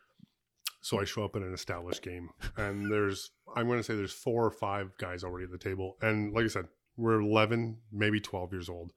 So 0.81 1.01
I 1.01 1.05
show 1.05 1.25
up 1.25 1.37
in 1.37 1.43
an 1.43 1.53
established 1.53 2.03
game, 2.03 2.31
and 2.57 2.91
there's 2.91 3.31
I'm 3.55 3.67
going 3.67 3.79
to 3.79 3.83
say 3.83 3.95
there's 3.95 4.12
four 4.12 4.45
or 4.45 4.51
five 4.51 4.97
guys 4.99 5.25
already 5.25 5.45
at 5.45 5.51
the 5.51 5.59
table, 5.59 5.97
and 6.01 6.33
like 6.33 6.45
I 6.45 6.49
said, 6.49 6.69
we're 6.97 7.21
11, 7.21 7.79
maybe 7.93 8.21
12 8.21 8.53
years 8.53 8.69
old, 8.69 8.93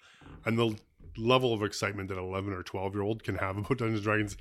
and 0.46 0.58
the 0.58 0.76
level 1.18 1.54
of 1.54 1.64
excitement 1.64 2.10
that 2.10 2.18
11 2.18 2.54
or 2.54 2.64
12 2.64 2.94
year 2.94 3.04
old 3.04 3.24
can 3.24 3.36
have 3.36 3.58
about 3.58 3.78
Dungeons 3.78 4.00
and 4.00 4.04
Dragons 4.04 4.38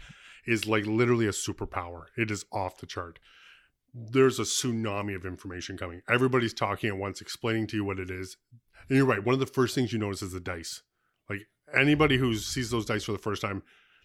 is 0.47 0.67
like 0.67 0.87
literally 0.87 1.27
a 1.27 1.31
superpower. 1.31 2.05
It 2.17 2.31
is 2.31 2.45
off 2.53 2.79
the 2.79 2.87
chart. 2.87 3.19
There's 3.95 4.39
a 4.39 4.45
tsunami 4.45 5.15
of 5.15 5.27
information 5.27 5.77
coming. 5.77 6.03
Everybody's 6.09 6.55
talking 6.55 6.89
at 6.89 6.97
once, 6.97 7.21
explaining 7.21 7.67
to 7.69 7.77
you 7.77 7.85
what 7.85 7.99
it 7.99 8.11
is. 8.11 8.37
And 8.89 8.97
you're 8.97 9.07
right. 9.07 9.25
One 9.25 9.35
of 9.35 9.41
the 9.41 9.47
first 9.47 9.75
things 9.75 9.93
you 9.93 9.99
notice 9.99 10.23
is 10.23 10.33
the 10.33 10.41
dice. 10.41 10.83
Anybody 11.75 12.17
who 12.19 12.35
sees 12.37 12.71
those 12.71 12.85
dice 12.87 13.05
for 13.05 13.13
the 13.13 13.19
first 13.19 13.43
time, 13.43 13.63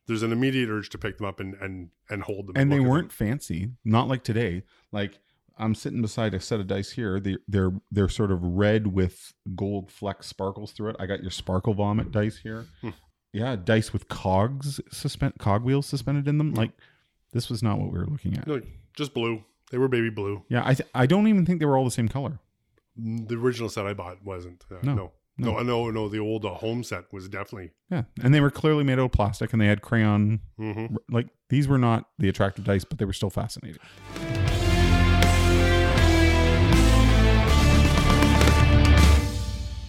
there's 0.07 0.23
an 0.23 0.31
immediate 0.31 0.69
urge 0.69 0.89
to 0.89 0.97
pick 0.97 1.17
them 1.17 1.27
up 1.27 1.39
and 1.39 1.55
and 1.55 1.89
and 2.09 2.23
hold 2.23 2.47
them. 2.47 2.53
and 2.57 2.71
they 2.71 2.75
at 2.77 2.79
them. 2.79 2.87
weren't 2.87 3.11
fancy 3.11 3.71
not 3.83 4.07
like 4.07 4.23
today 4.23 4.63
like 4.93 5.19
i'm 5.59 5.75
sitting 5.75 6.01
beside 6.01 6.33
a 6.33 6.39
set 6.39 6.59
of 6.61 6.67
dice 6.67 6.91
here 6.91 7.19
they, 7.19 7.35
they're 7.47 7.71
they're 7.91 8.07
sort 8.07 8.31
of 8.31 8.41
red 8.41 8.87
with 8.87 9.33
gold 9.55 9.91
fleck 9.91 10.23
sparkles 10.23 10.71
through 10.71 10.89
it 10.91 10.95
i 10.99 11.05
got 11.05 11.21
your 11.21 11.31
sparkle 11.31 11.73
vomit 11.73 12.09
dice 12.11 12.37
here 12.37 12.65
Hmm. 12.81 12.91
yeah 13.33 13.57
dice 13.57 13.91
with 13.91 14.07
cogs 14.07 14.79
suspend 14.91 15.33
cogwheels 15.39 15.87
suspended 15.87 16.25
in 16.27 16.37
them 16.37 16.53
like 16.53 16.71
this 17.33 17.49
was 17.49 17.61
not 17.61 17.77
what 17.79 17.91
we 17.91 17.99
were 17.99 18.05
looking 18.05 18.37
at 18.37 18.47
No, 18.47 18.61
just 18.95 19.13
blue. 19.13 19.43
They 19.71 19.77
were 19.77 19.89
baby 19.89 20.09
blue. 20.09 20.45
yeah 20.47 20.61
i 20.65 20.73
th- 20.73 20.87
i 20.95 21.05
don't 21.05 21.27
even 21.27 21.45
think 21.45 21.59
they 21.59 21.65
were 21.65 21.77
all 21.77 21.83
the 21.85 21.91
same 21.91 22.07
color 22.07 22.39
The 22.95 23.35
original 23.35 23.67
set 23.69 23.85
I 23.85 23.93
bought 23.93 24.23
wasn't. 24.23 24.63
Uh, 24.71 24.75
No, 24.83 24.93
no, 24.95 25.11
no. 25.37 25.53
no, 25.53 25.63
no, 25.63 25.91
no, 25.91 26.09
The 26.09 26.19
old 26.19 26.45
uh, 26.45 26.53
home 26.55 26.83
set 26.83 27.05
was 27.11 27.27
definitely. 27.29 27.71
yeah 27.91 28.03
and 28.23 28.33
they 28.33 28.41
were 28.41 28.51
clearly 28.51 28.83
made 28.83 28.99
out 28.99 29.05
of 29.05 29.11
plastic 29.11 29.53
and 29.53 29.61
they 29.61 29.67
had 29.67 29.81
crayon 29.81 30.39
mhm. 30.59 30.95
like 31.09 31.27
these 31.49 31.67
were 31.67 31.77
not 31.77 32.05
the 32.17 32.29
attractive 32.29 32.65
dice 32.65 32.83
but 32.83 32.97
they 32.97 33.05
were 33.05 33.13
still 33.13 33.29
fascinating 33.29 33.77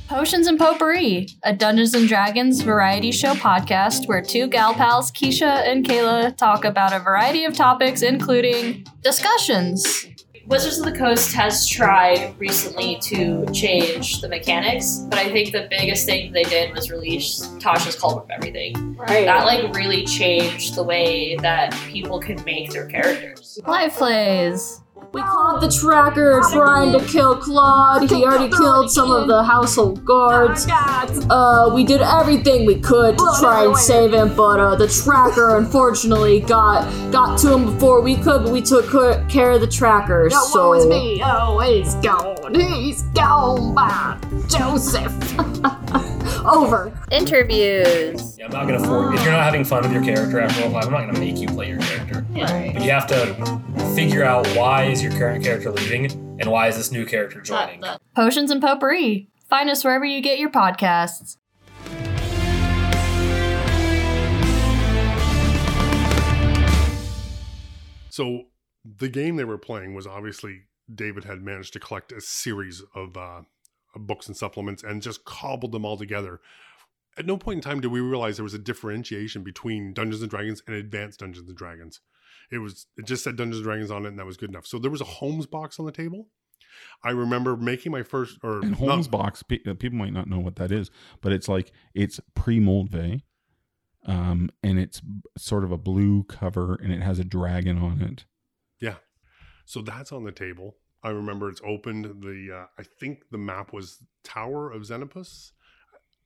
Potions 0.09 0.47
and 0.47 0.59
Potpourri, 0.59 1.29
a 1.43 1.55
Dungeons 1.55 1.95
and 1.95 2.09
Dragons 2.09 2.63
variety 2.63 3.13
show 3.13 3.35
podcast 3.35 4.09
where 4.09 4.23
two 4.23 4.47
gal 4.47 4.73
pals, 4.73 5.13
Keisha 5.13 5.69
and 5.71 5.85
Kayla, 5.87 6.35
talk 6.37 6.65
about 6.65 6.95
a 6.95 6.99
variety 6.99 7.45
of 7.45 7.53
topics, 7.53 8.01
including 8.01 8.87
discussions. 9.03 10.07
Wizards 10.49 10.79
of 10.79 10.87
the 10.87 10.99
Coast 10.99 11.35
has 11.35 11.69
tried 11.69 12.35
recently 12.39 12.99
to 13.03 13.45
change 13.53 14.23
the 14.23 14.29
mechanics, 14.31 15.05
but 15.11 15.19
I 15.19 15.31
think 15.31 15.53
the 15.53 15.67
biggest 15.69 16.07
thing 16.07 16.33
they 16.33 16.45
did 16.45 16.75
was 16.75 16.91
release 16.91 17.47
Tasha's 17.59 17.95
Cauldron 17.95 18.25
of 18.25 18.31
Everything. 18.31 18.97
Right. 18.97 19.27
That 19.27 19.45
like 19.45 19.75
really 19.75 20.07
changed 20.07 20.75
the 20.75 20.83
way 20.83 21.37
that 21.37 21.75
people 21.89 22.19
can 22.19 22.43
make 22.45 22.71
their 22.71 22.87
characters. 22.87 23.59
Live 23.67 23.93
plays. 23.93 24.81
We 25.13 25.23
caught 25.23 25.61
the 25.61 25.69
tracker 25.71 26.41
trying 26.53 26.93
to 26.93 27.05
kill 27.07 27.37
Claude. 27.37 28.11
He 28.11 28.25
already 28.25 28.51
killed 28.55 28.91
some 28.91 29.11
of 29.11 29.27
the 29.27 29.43
household 29.43 30.05
guards. 30.05 30.67
Uh, 30.69 31.71
we 31.75 31.85
did 31.85 32.03
everything 32.03 32.67
we 32.67 32.79
could 32.79 33.17
to 33.17 33.37
try 33.41 33.65
and 33.65 33.77
save 33.77 34.13
him, 34.13 34.35
but 34.37 34.61
uh, 34.61 34.75
the 34.77 34.89
tracker 34.89 35.57
unfortunately 35.57 36.41
got 36.41 36.85
got 37.11 37.39
to 37.41 37.55
him 37.55 37.65
before 37.65 38.03
we 38.03 38.17
could. 38.17 38.45
But 38.45 38.53
we 38.53 38.61
took 38.61 38.91
care 39.29 39.53
of 39.53 39.61
the 39.61 39.67
tracker. 39.67 40.29
No, 40.31 40.45
so 40.45 40.75
is 40.75 40.87
me. 40.87 41.23
Oh, 41.25 41.59
he's 41.61 41.95
gone. 41.97 42.55
He's 42.55 43.03
gone 43.15 43.75
by 43.75 44.19
Joseph. 44.49 46.15
Over. 46.47 46.93
Interviews. 47.11 48.39
Yeah, 48.39 48.47
I'm 48.47 48.51
not 48.53 48.67
gonna 48.67 48.85
force. 48.85 49.19
If 49.19 49.25
you're 49.25 49.33
not 49.33 49.45
having 49.45 49.65
fun 49.65 49.83
with 49.83 49.93
your 49.93 50.03
character 50.03 50.41
after 50.41 50.63
role 50.63 50.71
play, 50.71 50.81
I'm 50.81 50.93
not 50.93 51.07
gonna 51.07 51.19
make 51.19 51.39
you 51.39 51.49
play 51.49 51.69
your 51.69 51.81
character. 51.81 52.25
Yeah. 52.33 52.73
But 52.73 52.83
you 52.83 52.91
have 52.91 53.07
to 53.09 53.95
figure 53.95 54.25
out 54.25 54.47
why 54.57 54.85
is 54.85 55.03
your 55.03 55.13
current 55.13 55.45
character 55.45 55.71
leaving 55.71 56.07
and 56.41 56.51
why 56.51 56.69
is 56.69 56.77
this 56.77 56.93
new 56.93 57.05
character 57.05 57.41
joining. 57.41 57.83
Potions 58.15 58.51
and 58.51 58.61
Potpourri. 58.61 59.29
Find 59.49 59.71
us 59.71 59.83
wherever 59.85 60.05
you 60.05 60.21
get 60.21 60.39
your 60.39 60.51
podcasts. 60.51 61.37
So 68.11 68.47
the 68.85 69.09
game 69.09 69.37
they 69.37 69.45
were 69.45 69.59
playing 69.59 69.95
was 69.95 70.07
obviously 70.07 70.63
David 70.93 71.25
had 71.25 71.43
managed 71.43 71.73
to 71.75 71.81
collect 71.81 72.11
a 72.13 72.21
series 72.21 72.83
of 72.95 73.17
uh, 73.17 73.21
of 73.21 73.47
books 74.07 74.27
and 74.29 74.37
supplements 74.37 74.83
and 74.83 75.03
just 75.03 75.25
cobbled 75.25 75.73
them 75.73 75.85
all 75.85 75.97
together. 75.97 76.41
At 77.17 77.27
no 77.27 77.37
point 77.37 77.57
in 77.59 77.63
time 77.63 77.81
did 77.81 77.89
we 77.91 78.01
realize 78.01 78.37
there 78.37 78.45
was 78.45 78.55
a 78.55 78.59
differentiation 78.59 79.43
between 79.43 79.93
Dungeons 79.93 80.23
and 80.23 80.31
Dragons 80.31 80.63
and 80.67 80.77
Advanced 80.77 81.21
Dungeons 81.21 81.49
and 81.49 81.57
Dragons. 81.57 82.01
It 82.51 82.59
was 82.59 82.87
it 82.97 83.05
just 83.07 83.25
said 83.25 83.37
Dungeons 83.37 83.57
and 83.59 83.65
Dragons 83.65 83.91
on 83.91 84.05
it, 84.05 84.09
and 84.11 84.19
that 84.19 84.27
was 84.27 84.37
good 84.37 84.51
enough. 84.51 84.67
So 84.67 84.79
there 84.79 84.91
was 84.91 85.01
a 85.01 85.05
Holmes 85.05 85.47
box 85.47 85.79
on 85.79 85.87
the 85.87 85.93
table. 85.93 86.29
I 87.03 87.11
remember 87.11 87.57
making 87.57 87.91
my 87.93 88.03
first 88.05 88.39
or 88.43 88.61
And 88.61 88.71
not- 88.71 88.79
Holmes 88.79 89.09
box, 89.09 89.43
pe- 89.43 89.59
uh, 89.67 89.75
people 89.75 89.99
might 89.99 90.13
not 90.13 90.29
know 90.29 90.39
what 90.39 90.57
that 90.57 90.71
is, 90.71 90.91
but 91.21 91.33
it's 91.33 91.49
like 91.49 91.73
it's 91.95 92.21
pre 92.35 92.61
Moldvay, 92.61 93.23
um, 94.07 94.51
and 94.63 94.79
it's 94.79 95.03
sort 95.37 95.65
of 95.65 95.73
a 95.73 95.79
blue 95.79 96.23
cover, 96.25 96.75
and 96.77 96.93
it 96.93 97.03
has 97.03 97.19
a 97.19 97.25
dragon 97.25 97.79
on 97.79 98.01
it. 98.01 98.25
Yeah, 98.81 98.97
so 99.65 99.83
that's 99.83 100.13
on 100.13 100.23
the 100.25 100.33
table. 100.33 100.77
I 101.03 101.11
remember 101.11 101.49
it's 101.49 101.61
opened. 101.65 102.23
The 102.23 102.61
uh, 102.63 102.67
I 102.79 102.83
think 102.83 103.25
the 103.31 103.39
map 103.39 103.73
was 103.73 103.99
Tower 104.25 104.71
of 104.71 104.83
Zenopus 104.83 105.53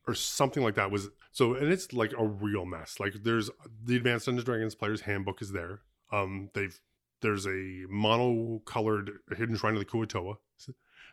or 0.07 0.15
something 0.15 0.63
like 0.63 0.75
that. 0.75 0.91
Was 0.91 1.09
so 1.31 1.53
and 1.53 1.71
it's 1.71 1.93
like 1.93 2.13
a 2.17 2.25
real 2.25 2.65
mess. 2.65 2.99
Like 2.99 3.13
there's 3.23 3.49
the 3.83 3.95
Advanced 3.95 4.25
Dungeons 4.25 4.45
Dragons 4.45 4.75
player's 4.75 5.01
handbook 5.01 5.41
is 5.41 5.51
there. 5.51 5.81
Um, 6.11 6.49
they've 6.53 6.79
there's 7.21 7.47
a 7.47 7.85
mono-colored 7.89 9.11
hidden 9.37 9.55
shrine 9.55 9.73
of 9.73 9.79
the 9.79 9.85
Kuatoa. 9.85 10.37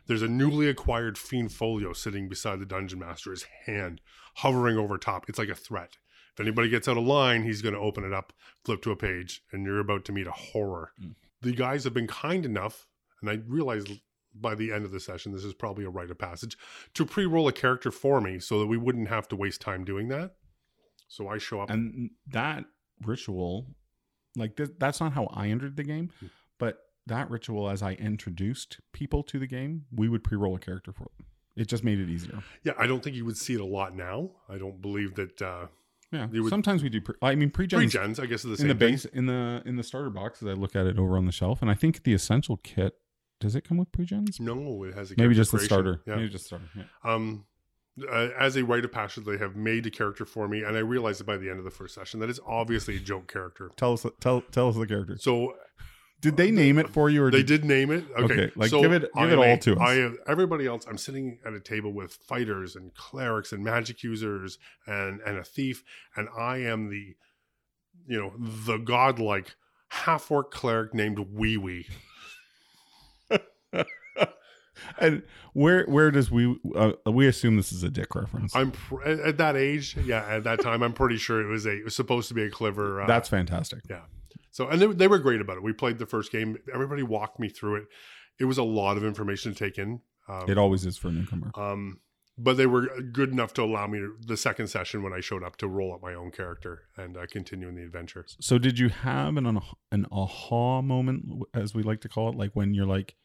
There's 0.07 0.21
a 0.23 0.27
newly 0.27 0.67
acquired 0.67 1.17
fiend 1.17 1.53
folio 1.53 1.93
sitting 1.93 2.27
beside 2.27 2.59
the 2.59 2.65
dungeon 2.65 2.99
master, 2.99 3.31
his 3.31 3.45
hand 3.65 4.01
hovering 4.35 4.77
over 4.77 4.97
top. 4.97 5.29
It's 5.29 5.39
like 5.39 5.49
a 5.49 5.55
threat. 5.55 5.97
If 6.33 6.39
anybody 6.39 6.69
gets 6.69 6.87
out 6.87 6.97
of 6.97 7.03
line, 7.03 7.43
he's 7.43 7.61
going 7.61 7.75
to 7.75 7.79
open 7.79 8.03
it 8.03 8.13
up, 8.13 8.33
flip 8.65 8.81
to 8.83 8.91
a 8.91 8.95
page, 8.95 9.43
and 9.51 9.65
you're 9.65 9.79
about 9.79 10.05
to 10.05 10.11
meet 10.11 10.27
a 10.27 10.31
horror. 10.31 10.91
Mm. 11.01 11.15
The 11.41 11.53
guys 11.53 11.83
have 11.83 11.93
been 11.93 12.07
kind 12.07 12.45
enough, 12.45 12.87
and 13.21 13.29
I 13.29 13.39
realized 13.47 13.89
by 14.33 14.55
the 14.55 14.71
end 14.71 14.85
of 14.85 14.91
the 14.91 14.99
session, 14.99 15.31
this 15.33 15.43
is 15.43 15.53
probably 15.53 15.83
a 15.85 15.89
rite 15.89 16.09
of 16.11 16.17
passage, 16.17 16.57
to 16.93 17.05
pre 17.05 17.25
roll 17.25 17.47
a 17.47 17.53
character 17.53 17.91
for 17.91 18.21
me 18.21 18.39
so 18.39 18.59
that 18.59 18.67
we 18.67 18.77
wouldn't 18.77 19.09
have 19.09 19.27
to 19.29 19.35
waste 19.35 19.61
time 19.61 19.83
doing 19.83 20.07
that. 20.09 20.35
So 21.07 21.27
I 21.27 21.37
show 21.37 21.61
up. 21.61 21.69
And 21.69 22.11
that 22.27 22.65
ritual, 23.05 23.67
like 24.35 24.55
th- 24.55 24.69
that's 24.79 24.99
not 25.01 25.13
how 25.13 25.25
I 25.33 25.47
entered 25.49 25.75
the 25.75 25.83
game, 25.83 26.11
Hmm. 26.19 26.27
but 26.57 26.79
that 27.07 27.29
ritual, 27.29 27.69
as 27.69 27.81
I 27.81 27.93
introduced 27.93 28.79
people 28.93 29.23
to 29.23 29.39
the 29.39 29.47
game, 29.47 29.85
we 29.91 30.07
would 30.07 30.23
pre-roll 30.23 30.55
a 30.55 30.59
character 30.59 30.93
for 30.93 31.07
them. 31.17 31.25
It 31.57 31.67
just 31.67 31.83
made 31.83 31.99
it 31.99 32.07
easier. 32.09 32.41
yeah, 32.63 32.73
I 32.77 32.87
don't 32.87 33.03
think 33.03 33.15
you 33.17 33.25
would 33.25 33.35
see 33.37 33.53
it 33.55 33.59
a 33.59 33.65
lot 33.65 33.93
now. 33.95 34.31
I 34.47 34.57
don't 34.57 34.81
believe 34.81 35.15
that 35.15 35.41
uh, 35.41 35.67
Yeah. 36.11 36.27
Would- 36.27 36.49
Sometimes 36.49 36.81
we 36.83 36.87
do. 36.89 37.01
Pre- 37.01 37.15
I 37.21 37.35
mean, 37.35 37.49
pre-gens 37.49 37.91
pre-gens, 37.93 38.19
I 38.19 38.25
guess, 38.27 38.45
is 38.45 38.51
the 38.51 38.57
same 38.57 38.69
in 38.69 38.77
the 38.77 38.85
thing. 38.85 38.93
base 38.93 39.05
in 39.05 39.25
the 39.25 39.61
in 39.65 39.75
the 39.75 39.83
starter 39.83 40.09
box 40.09 40.41
as 40.41 40.47
I 40.47 40.53
look 40.53 40.75
at 40.77 40.85
it 40.85 40.97
over 40.97 41.17
on 41.17 41.25
the 41.25 41.31
shelf, 41.33 41.61
and 41.61 41.69
I 41.69 41.73
think 41.73 42.03
the 42.03 42.13
essential 42.13 42.55
kit 42.57 42.95
does 43.41 43.55
it 43.55 43.67
come 43.67 43.77
with 43.77 43.91
pre-gens? 43.91 44.39
No, 44.39 44.83
it 44.85 44.93
has 44.95 45.11
a 45.11 45.15
Maybe 45.17 45.17
character 45.17 45.33
just 45.35 45.51
the 45.51 45.59
starter. 45.59 46.01
Yeah. 46.07 46.15
Maybe 46.15 46.29
just 46.29 46.45
starter. 46.45 46.65
Yeah. 46.75 46.83
um 47.03 47.45
uh, 48.09 48.29
as 48.39 48.55
a 48.55 48.63
rite 48.63 48.85
of 48.85 48.91
passage 48.93 49.25
they 49.25 49.37
have 49.37 49.57
made 49.57 49.85
a 49.85 49.91
character 49.91 50.23
for 50.25 50.47
me 50.47 50.63
and 50.63 50.77
i 50.77 50.79
realized 50.79 51.19
it 51.19 51.25
by 51.25 51.35
the 51.35 51.49
end 51.49 51.59
of 51.59 51.65
the 51.65 51.69
first 51.69 51.93
session 51.93 52.21
that 52.21 52.29
it's 52.29 52.39
obviously 52.47 52.95
a 52.95 52.99
joke 52.99 53.29
character 53.31 53.69
Tell 53.75 53.91
us 53.93 54.05
tell 54.21 54.39
tell 54.49 54.69
us 54.69 54.77
the 54.77 54.87
character. 54.87 55.17
so 55.19 55.55
Did 56.21 56.37
they 56.37 56.51
name 56.51 56.77
it 56.79 56.87
for 56.87 57.09
you, 57.09 57.21
or 57.21 57.29
they 57.31 57.39
did, 57.43 57.61
did 57.61 57.65
name 57.65 57.91
it 57.91 58.05
okay, 58.17 58.23
Okay, 58.33 58.51
like, 58.55 58.69
so 58.69 58.79
give 58.81 58.93
it- 58.93 59.09
give 59.13 59.31
it 59.33 59.37
all 59.37 59.43
a- 59.43 59.57
to 59.57 59.73
us. 59.73 59.79
i 59.81 59.93
have 59.95 60.15
everybody 60.25 60.65
else 60.67 60.85
i'm 60.87 60.97
sitting 60.97 61.39
at 61.45 61.51
a 61.53 61.59
table 61.59 61.91
with 61.91 62.13
fighters 62.13 62.77
and 62.77 62.93
clerics 62.95 63.51
and 63.51 63.61
magic 63.61 64.03
users 64.03 64.57
and 64.87 65.19
and 65.25 65.37
a 65.37 65.43
thief 65.43 65.83
and 66.15 66.29
i 66.39 66.57
am 66.59 66.89
the 66.89 67.15
you 68.07 68.17
know 68.17 68.31
the 68.39 68.77
godlike 68.77 69.55
half 69.89 70.31
orc 70.31 70.49
cleric 70.49 70.93
named 70.93 71.19
wee 71.19 71.57
wee 71.57 71.85
and 74.99 75.23
where 75.53 75.85
where 75.85 76.11
does 76.11 76.31
we 76.31 76.57
uh, 76.75 76.91
we 77.05 77.27
assume 77.27 77.55
this 77.57 77.71
is 77.71 77.83
a 77.83 77.89
dick 77.89 78.15
reference? 78.15 78.55
i'm 78.55 78.71
pr- 78.71 79.03
at 79.03 79.19
at 79.19 79.37
that 79.37 79.55
age 79.55 79.95
yeah 80.05 80.25
at 80.27 80.43
that 80.43 80.61
time 80.61 80.81
i'm 80.81 80.93
pretty 80.93 81.17
sure 81.17 81.41
it 81.41 81.47
was 81.51 81.65
a 81.65 81.71
it 81.77 81.83
was 81.85 81.95
supposed 81.95 82.27
to 82.27 82.33
be 82.33 82.43
a 82.43 82.49
clever 82.49 83.01
uh, 83.01 83.07
That's 83.07 83.29
fantastic. 83.29 83.81
Yeah. 83.89 84.01
So, 84.53 84.67
and 84.67 84.81
they, 84.81 84.87
they 84.87 85.07
were 85.07 85.19
great 85.19 85.39
about 85.39 85.55
it. 85.57 85.63
We 85.63 85.71
played 85.71 85.97
the 85.97 86.05
first 86.05 86.29
game. 86.29 86.57
Everybody 86.73 87.03
walked 87.03 87.39
me 87.39 87.47
through 87.47 87.75
it. 87.77 87.83
It 88.37 88.45
was 88.45 88.57
a 88.57 88.63
lot 88.63 88.97
of 88.97 89.03
information 89.05 89.53
to 89.53 89.57
take 89.57 89.77
in. 89.77 90.01
Um, 90.27 90.43
It 90.49 90.57
always 90.57 90.85
is 90.85 90.97
for 90.97 91.07
a 91.07 91.11
newcomer. 91.11 91.51
um, 91.55 92.01
but 92.37 92.57
they 92.57 92.65
were 92.65 92.87
good 93.13 93.29
enough 93.31 93.53
to 93.53 93.61
allow 93.63 93.87
me 93.87 93.99
to, 93.99 94.15
the 94.25 94.35
second 94.35 94.67
session 94.67 95.03
when 95.03 95.13
I 95.13 95.19
showed 95.21 95.43
up 95.43 95.55
to 95.57 95.67
roll 95.67 95.93
up 95.93 96.01
my 96.01 96.13
own 96.13 96.31
character 96.31 96.83
and 96.97 97.15
uh, 97.15 97.27
continue 97.31 97.69
in 97.69 97.75
the 97.75 97.83
adventure. 97.83 98.25
So 98.39 98.57
did 98.57 98.77
you 98.79 98.89
have 98.89 99.37
an 99.37 99.59
an 99.91 100.05
aha 100.11 100.81
moment, 100.81 101.43
as 101.53 101.73
we 101.73 101.83
like 101.83 102.01
to 102.01 102.09
call 102.09 102.29
it, 102.29 102.35
like 102.35 102.51
when 102.53 102.73
you're 102.73 102.85
like, 102.85 103.15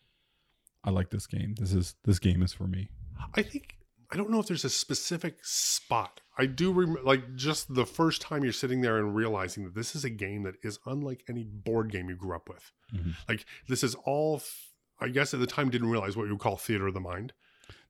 I 0.87 0.91
like 0.91 1.11
this 1.11 1.27
game. 1.27 1.55
This 1.59 1.73
is 1.73 1.97
this 2.05 2.19
game 2.19 2.43
is 2.43 2.53
for 2.53 2.67
me. 2.67 2.89
I 3.35 3.43
think 3.43 3.77
I 4.11 4.17
don't 4.17 4.31
know 4.31 4.39
if 4.41 4.47
there's 4.47 4.65
a 4.65 4.71
specific 4.71 5.39
spot. 5.43 6.21
I 6.39 6.47
do 6.47 6.73
remember, 6.73 7.03
like, 7.03 7.35
just 7.35 7.75
the 7.75 7.85
first 7.87 8.23
time 8.23 8.45
you're 8.45 8.53
sitting 8.53 8.81
there 8.81 8.99
and 8.99 9.15
realizing 9.17 9.65
that 9.65 9.75
this 9.75 9.97
is 9.97 10.05
a 10.05 10.11
game 10.11 10.45
that 10.45 10.55
is 10.63 10.79
unlike 10.87 11.25
any 11.29 11.43
board 11.45 11.91
game 11.91 12.09
you 12.09 12.15
grew 12.15 12.37
up 12.37 12.49
with. 12.49 12.71
Mhm. 12.95 13.15
Like, 13.29 13.45
this 13.69 13.83
is 13.83 13.95
all. 14.05 14.41
I 14.99 15.09
guess 15.09 15.35
at 15.35 15.41
the 15.41 15.47
time 15.47 15.69
didn't 15.69 15.91
realize 15.91 16.17
what 16.17 16.25
you 16.25 16.31
would 16.31 16.41
call 16.41 16.57
theater 16.57 16.87
of 16.87 16.95
the 16.95 17.01
mind. 17.01 17.35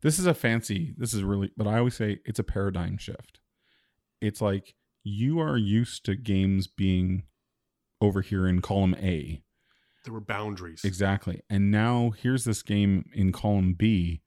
This 0.00 0.18
is 0.18 0.26
a 0.26 0.34
fancy. 0.34 0.94
This 0.96 1.14
is 1.14 1.22
really, 1.22 1.52
but 1.56 1.66
I 1.66 1.78
always 1.78 1.94
say 1.94 2.18
it's 2.24 2.38
a 2.40 2.44
paradigm 2.44 2.96
shift. 2.96 3.40
It's 4.20 4.40
like 4.40 4.74
you 5.04 5.38
are 5.38 5.56
used 5.56 6.04
to 6.06 6.16
games 6.16 6.66
being 6.66 7.24
over 8.00 8.22
here 8.22 8.46
in 8.46 8.60
column 8.60 8.94
A, 8.96 9.42
There 10.06 10.14
were 10.14 10.20
boundaries. 10.20 10.84
Exactly. 10.84 11.42
And 11.50 11.70
now 11.70 12.12
here's 12.18 12.44
this 12.44 12.62
game 12.62 13.10
in 13.12 13.32
column 13.32 13.74
B 13.74 14.22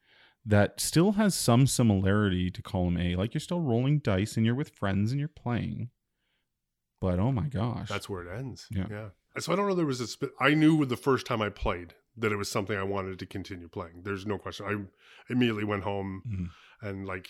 that 0.45 0.79
still 0.79 1.13
has 1.13 1.33
some 1.33 1.65
similarity 1.67 2.51
to 2.51 2.61
column 2.61 2.97
A. 2.97 3.15
Like 3.15 3.33
you're 3.33 3.41
still 3.41 3.61
rolling 3.61 3.99
dice 3.99 4.37
and 4.37 4.45
you're 4.45 4.55
with 4.55 4.69
friends 4.69 5.11
and 5.11 5.19
you're 5.19 5.27
playing. 5.29 5.89
But 7.01 7.17
oh 7.19 7.31
my 7.31 7.47
gosh. 7.47 7.87
That's 7.89 8.09
where 8.09 8.23
it 8.23 8.37
ends. 8.37 8.67
Yeah. 8.69 8.85
Yeah. 8.91 9.09
So 9.39 9.53
I 9.53 9.55
don't 9.55 9.67
know. 9.67 9.75
There 9.75 9.85
was 9.85 10.01
a. 10.01 10.07
Sp- 10.11 10.35
I 10.39 10.53
knew 10.53 10.85
the 10.85 10.97
first 10.97 11.25
time 11.25 11.41
I 11.41 11.49
played 11.49 11.93
that 12.17 12.31
it 12.31 12.35
was 12.35 12.51
something 12.51 12.77
I 12.77 12.83
wanted 12.83 13.17
to 13.19 13.25
continue 13.25 13.69
playing. 13.69 14.01
There's 14.03 14.25
no 14.25 14.37
question. 14.37 14.65
I 14.65 15.31
immediately 15.31 15.63
went 15.63 15.83
home 15.83 16.21
Mhm. 16.27 16.49
and 16.89 17.05
like 17.07 17.29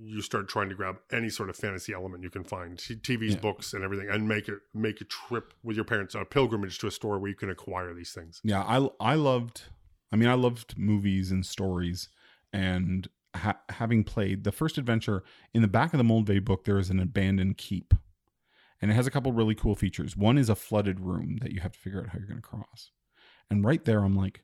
you 0.00 0.22
start 0.22 0.48
trying 0.48 0.68
to 0.70 0.74
grab 0.74 0.96
any 1.12 1.28
sort 1.28 1.50
of 1.50 1.56
fantasy 1.56 1.92
element 1.92 2.22
you 2.22 2.30
can 2.30 2.44
find 2.44 2.78
tvs 2.78 3.30
Yeah. 3.32 3.36
books, 3.40 3.74
and 3.74 3.84
everything, 3.84 4.08
and 4.08 4.26
make 4.26 4.48
it 4.48 4.60
make 4.74 5.00
a 5.00 5.04
trip 5.04 5.52
with 5.62 5.76
your 5.76 5.84
parents, 5.84 6.14
a 6.14 6.24
pilgrimage 6.24 6.78
to 6.78 6.86
a 6.86 6.90
store 6.90 7.18
where 7.18 7.28
you 7.30 7.36
can 7.36 7.50
acquire 7.50 7.92
these 7.94 8.12
things. 8.12 8.40
Yeah, 8.44 8.62
I 8.62 8.88
I 9.00 9.14
loved. 9.16 9.64
I 10.10 10.16
mean, 10.16 10.28
I 10.28 10.34
loved 10.34 10.76
movies 10.78 11.30
and 11.30 11.44
stories, 11.44 12.08
and 12.52 13.08
ha- 13.34 13.60
having 13.70 14.04
played 14.04 14.44
the 14.44 14.52
first 14.52 14.76
adventure 14.78 15.24
in 15.54 15.62
the 15.62 15.68
back 15.68 15.92
of 15.94 15.98
the 15.98 16.04
Moldvay 16.04 16.44
book, 16.44 16.64
there 16.64 16.78
is 16.78 16.90
an 16.90 17.00
abandoned 17.00 17.56
keep, 17.56 17.94
and 18.80 18.90
it 18.90 18.94
has 18.94 19.06
a 19.06 19.10
couple 19.10 19.32
really 19.32 19.54
cool 19.54 19.74
features. 19.74 20.16
One 20.16 20.36
is 20.38 20.48
a 20.50 20.54
flooded 20.54 21.00
room 21.00 21.38
that 21.42 21.52
you 21.52 21.60
have 21.60 21.72
to 21.72 21.78
figure 21.78 22.00
out 22.00 22.08
how 22.10 22.18
you're 22.18 22.28
going 22.28 22.40
to 22.42 22.46
cross, 22.46 22.90
and 23.50 23.64
right 23.64 23.84
there, 23.84 24.02
I'm 24.04 24.16
like, 24.16 24.42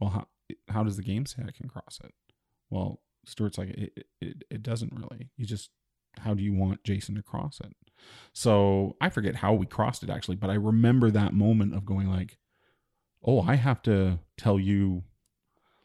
well, 0.00 0.10
how 0.10 0.28
how 0.68 0.84
does 0.84 0.96
the 0.96 1.02
game 1.02 1.26
say 1.26 1.42
I 1.46 1.50
can 1.50 1.68
cross 1.68 1.98
it? 2.04 2.12
Well, 2.70 3.00
Stuart's 3.26 3.58
like, 3.58 3.70
it 3.70 4.06
it, 4.20 4.44
it 4.50 4.62
doesn't 4.62 4.92
really. 4.94 5.30
You 5.36 5.46
just 5.46 5.70
how 6.18 6.34
do 6.34 6.42
you 6.42 6.54
want 6.54 6.84
Jason 6.84 7.14
to 7.16 7.22
cross 7.22 7.60
it? 7.60 7.74
So 8.32 8.96
I 9.00 9.10
forget 9.10 9.36
how 9.36 9.54
we 9.54 9.66
crossed 9.66 10.02
it 10.02 10.10
actually, 10.10 10.36
but 10.36 10.50
I 10.50 10.54
remember 10.54 11.10
that 11.10 11.34
moment 11.34 11.74
of 11.74 11.84
going 11.84 12.08
like, 12.08 12.38
oh 13.26 13.42
i 13.42 13.56
have 13.56 13.82
to 13.82 14.18
tell 14.36 14.58
you 14.58 15.02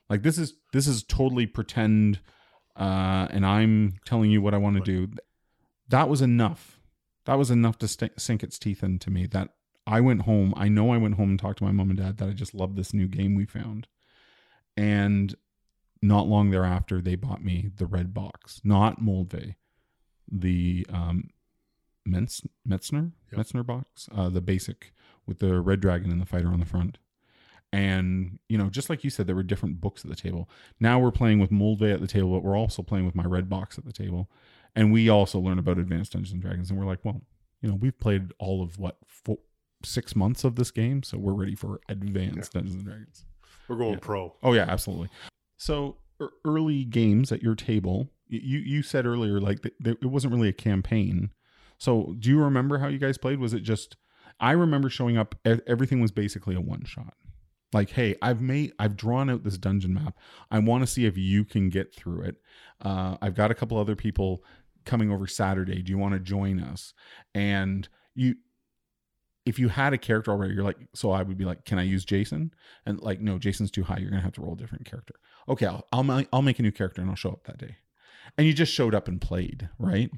like 0.09 0.23
this 0.23 0.37
is 0.37 0.53
this 0.71 0.87
is 0.87 1.03
totally 1.03 1.45
pretend 1.45 2.19
uh 2.77 3.27
and 3.31 3.45
i'm 3.45 3.93
telling 4.05 4.31
you 4.31 4.41
what 4.41 4.53
i 4.53 4.57
want 4.57 4.77
to 4.77 4.83
do 4.83 5.11
that 5.89 6.07
was 6.07 6.21
enough 6.21 6.79
that 7.25 7.37
was 7.37 7.51
enough 7.51 7.77
to 7.77 7.87
st- 7.87 8.19
sink 8.19 8.43
its 8.43 8.57
teeth 8.57 8.83
into 8.83 9.09
me 9.09 9.25
that 9.25 9.49
i 9.87 9.99
went 9.99 10.21
home 10.21 10.53
i 10.55 10.69
know 10.69 10.91
i 10.91 10.97
went 10.97 11.15
home 11.15 11.31
and 11.31 11.39
talked 11.39 11.57
to 11.57 11.63
my 11.63 11.71
mom 11.71 11.89
and 11.89 11.99
dad 11.99 12.17
that 12.17 12.29
i 12.29 12.33
just 12.33 12.53
love 12.53 12.75
this 12.75 12.93
new 12.93 13.07
game 13.07 13.35
we 13.35 13.45
found 13.45 13.87
and 14.77 15.35
not 16.01 16.27
long 16.27 16.49
thereafter 16.51 16.99
they 17.01 17.15
bought 17.15 17.43
me 17.43 17.69
the 17.77 17.85
red 17.85 18.13
box 18.13 18.59
not 18.63 18.99
moldvay 19.01 19.55
the 20.31 20.85
um 20.91 21.29
Metz, 22.05 22.41
Mentzer 22.67 23.11
Yep. 23.31 23.45
Mentzer 23.45 23.65
box 23.65 24.09
uh 24.15 24.29
the 24.29 24.41
basic 24.41 24.91
with 25.27 25.39
the 25.39 25.59
red 25.61 25.79
dragon 25.79 26.11
and 26.11 26.19
the 26.21 26.25
fighter 26.25 26.47
on 26.47 26.59
the 26.59 26.65
front 26.65 26.97
And, 27.73 28.39
you 28.49 28.57
know, 28.57 28.69
just 28.69 28.89
like 28.89 29.03
you 29.05 29.09
said, 29.09 29.27
there 29.27 29.35
were 29.35 29.43
different 29.43 29.79
books 29.79 30.03
at 30.03 30.09
the 30.09 30.15
table. 30.17 30.49
Now 30.79 30.99
we're 30.99 31.11
playing 31.11 31.39
with 31.39 31.51
Moldvay 31.51 31.93
at 31.93 32.01
the 32.01 32.07
table, 32.07 32.31
but 32.33 32.43
we're 32.43 32.57
also 32.57 32.81
playing 32.81 33.05
with 33.05 33.15
my 33.15 33.23
red 33.23 33.47
box 33.47 33.77
at 33.77 33.85
the 33.85 33.93
table. 33.93 34.29
And 34.75 34.91
we 34.91 35.07
also 35.09 35.39
learn 35.39 35.57
about 35.59 35.77
Advanced 35.77 36.11
Dungeons 36.13 36.33
and 36.33 36.41
Dragons. 36.41 36.69
And 36.69 36.77
we're 36.77 36.85
like, 36.85 36.99
well, 37.05 37.21
you 37.61 37.69
know, 37.69 37.75
we've 37.75 37.97
played 37.97 38.33
all 38.39 38.61
of 38.61 38.77
what, 38.77 38.97
four, 39.07 39.37
six 39.83 40.15
months 40.17 40.43
of 40.43 40.55
this 40.55 40.69
game. 40.71 41.01
So 41.03 41.17
we're 41.17 41.33
ready 41.33 41.55
for 41.55 41.79
Advanced 41.87 42.51
Dungeons 42.53 42.75
and 42.75 42.83
Dragons. 42.85 43.25
We're 43.69 43.77
going 43.77 43.93
Yeah. 43.93 43.99
pro. 44.01 44.35
Oh 44.43 44.51
yeah, 44.53 44.65
absolutely. 44.67 45.07
So 45.61 45.97
early 46.43 46.85
games 46.85 47.31
at 47.31 47.43
your 47.43 47.53
table, 47.53 48.09
you 48.27 48.57
you 48.57 48.81
said 48.81 49.05
earlier 49.05 49.39
like 49.39 49.59
it 49.85 50.03
wasn't 50.03 50.33
really 50.33 50.49
a 50.49 50.53
campaign. 50.53 51.29
So 51.77 52.15
do 52.17 52.29
you 52.29 52.39
remember 52.39 52.79
how 52.79 52.87
you 52.87 52.97
guys 52.97 53.19
played? 53.19 53.37
Was 53.37 53.53
it 53.53 53.59
just? 53.59 53.95
I 54.39 54.53
remember 54.53 54.89
showing 54.89 55.17
up. 55.17 55.35
Everything 55.45 56.01
was 56.01 56.09
basically 56.09 56.55
a 56.55 56.61
one 56.61 56.83
shot. 56.85 57.13
Like, 57.73 57.91
hey, 57.91 58.15
I've 58.23 58.41
made, 58.41 58.73
I've 58.79 58.97
drawn 58.97 59.29
out 59.29 59.43
this 59.43 59.59
dungeon 59.59 59.93
map. 59.93 60.17
I 60.49 60.57
want 60.57 60.81
to 60.81 60.87
see 60.87 61.05
if 61.05 61.15
you 61.15 61.45
can 61.45 61.69
get 61.69 61.95
through 61.95 62.23
it. 62.23 62.37
Uh, 62.83 63.17
I've 63.21 63.35
got 63.35 63.51
a 63.51 63.55
couple 63.55 63.77
other 63.77 63.95
people 63.95 64.43
coming 64.83 65.11
over 65.11 65.27
Saturday. 65.27 65.83
Do 65.83 65.91
you 65.91 65.97
want 65.99 66.15
to 66.15 66.19
join 66.19 66.59
us? 66.59 66.93
And 67.35 67.87
you, 68.15 68.35
if 69.45 69.57
you 69.57 69.69
had 69.69 69.93
a 69.93 69.97
character 69.97 70.31
already, 70.31 70.53
you're 70.53 70.63
like, 70.63 70.77
so 70.93 71.11
I 71.11 71.23
would 71.23 71.37
be 71.37 71.45
like, 71.45 71.65
can 71.65 71.79
I 71.79 71.83
use 71.83 72.03
Jason? 72.03 72.51
And 72.85 72.99
like, 72.99 73.21
no, 73.21 73.37
Jason's 73.37 73.71
too 73.71 73.83
high. 73.83 73.97
You're 73.97 74.09
gonna 74.09 74.21
have 74.21 74.33
to 74.33 74.41
roll 74.41 74.53
a 74.53 74.57
different 74.57 74.85
character. 74.85 75.15
Okay, 75.49 75.65
I'll 75.65 75.85
I'll, 75.91 76.23
I'll 76.33 76.41
make 76.41 76.59
a 76.59 76.63
new 76.63 76.71
character 76.71 77.01
and 77.01 77.09
I'll 77.09 77.15
show 77.15 77.31
up 77.31 77.43
that 77.45 77.57
day. 77.57 77.77
And 78.37 78.47
you 78.47 78.53
just 78.53 78.73
showed 78.73 78.95
up 78.95 79.07
and 79.07 79.19
played, 79.19 79.69
right? 79.79 80.09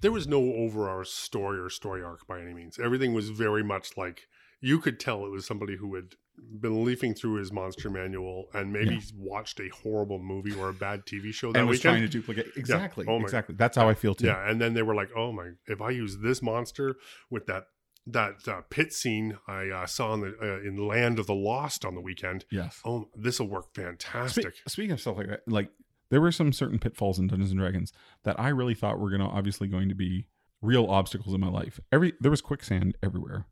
There 0.00 0.12
was 0.12 0.26
no 0.26 0.38
overall 0.52 1.04
story 1.04 1.58
or 1.58 1.70
story 1.70 2.02
arc 2.02 2.26
by 2.26 2.40
any 2.40 2.52
means. 2.52 2.78
Everything 2.78 3.14
was 3.14 3.30
very 3.30 3.62
much 3.64 3.96
like 3.96 4.22
you 4.60 4.78
could 4.78 5.00
tell 5.00 5.24
it 5.24 5.30
was 5.30 5.46
somebody 5.46 5.76
who 5.76 5.94
had 5.94 6.14
been 6.60 6.84
leafing 6.84 7.14
through 7.14 7.34
his 7.34 7.52
monster 7.52 7.88
manual 7.88 8.46
and 8.52 8.72
maybe 8.72 8.96
Yeah. 8.96 9.00
watched 9.16 9.60
a 9.60 9.68
horrible 9.68 10.18
movie 10.18 10.52
or 10.52 10.68
a 10.68 10.74
bad 10.74 11.06
TV 11.06 11.32
show 11.32 11.52
that 11.52 11.58
and 11.60 11.68
was 11.68 11.78
weekend. 11.78 11.92
trying 11.96 12.02
to 12.02 12.08
duplicate 12.08 12.46
exactly, 12.56 13.06
Oh 13.08 13.18
my- 13.18 13.24
exactly. 13.24 13.54
That's 13.56 13.76
how 13.76 13.88
I 13.88 13.94
feel 13.94 14.14
too. 14.14 14.26
Yeah, 14.26 14.48
and 14.48 14.60
then 14.60 14.74
they 14.74 14.82
were 14.82 14.94
like, 14.94 15.10
"Oh 15.16 15.32
my! 15.32 15.50
If 15.66 15.80
I 15.80 15.90
use 15.90 16.18
this 16.18 16.42
monster 16.42 16.96
with 17.30 17.46
that 17.46 17.64
that 18.06 18.46
uh, 18.46 18.60
pit 18.68 18.92
scene 18.92 19.38
I 19.48 19.68
uh, 19.70 19.86
saw 19.86 20.14
in 20.14 20.20
the 20.20 20.36
uh, 20.40 20.60
in 20.68 20.76
Land 20.86 21.18
of 21.18 21.26
the 21.26 21.34
Lost 21.34 21.84
on 21.84 21.94
the 21.94 22.00
weekend, 22.00 22.44
Yes. 22.50 22.80
oh, 22.84 23.08
this 23.16 23.40
will 23.40 23.48
work 23.48 23.66
Spe- 23.72 23.76
fantastic." 23.80 24.54
speaking 24.68 24.92
of 24.92 25.00
stuff 25.00 25.16
like 25.16 25.28
that, 25.28 25.40
like 25.46 25.70
there 26.10 26.20
were 26.20 26.32
some 26.32 26.52
certain 26.52 26.78
pitfalls 26.78 27.18
in 27.18 27.26
Dungeons 27.28 27.50
and 27.50 27.58
Dragons 27.58 27.92
that 28.24 28.38
I 28.38 28.48
really 28.50 28.74
thought 28.74 28.98
were 28.98 29.10
gonna 29.10 29.28
obviously 29.28 29.68
going 29.68 29.88
to 29.88 29.94
be 29.94 30.26
real 30.60 30.86
obstacles 30.86 31.34
in 31.34 31.40
my 31.40 31.48
life. 31.48 31.80
Every 31.90 32.12
there 32.20 32.30
was 32.30 32.40
quicksand 32.42 32.96
everywhere. 33.02 33.46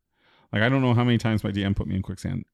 Like 0.53 0.63
I 0.63 0.69
don't 0.69 0.83
know 0.83 0.95
how 0.95 1.05
many 1.05 1.19
times 1.19 1.43
my 1.45 1.51
DM 1.51 1.75
put 1.75 1.87
me 1.87 1.97
in 1.97 2.03
quicksand. 2.03 2.45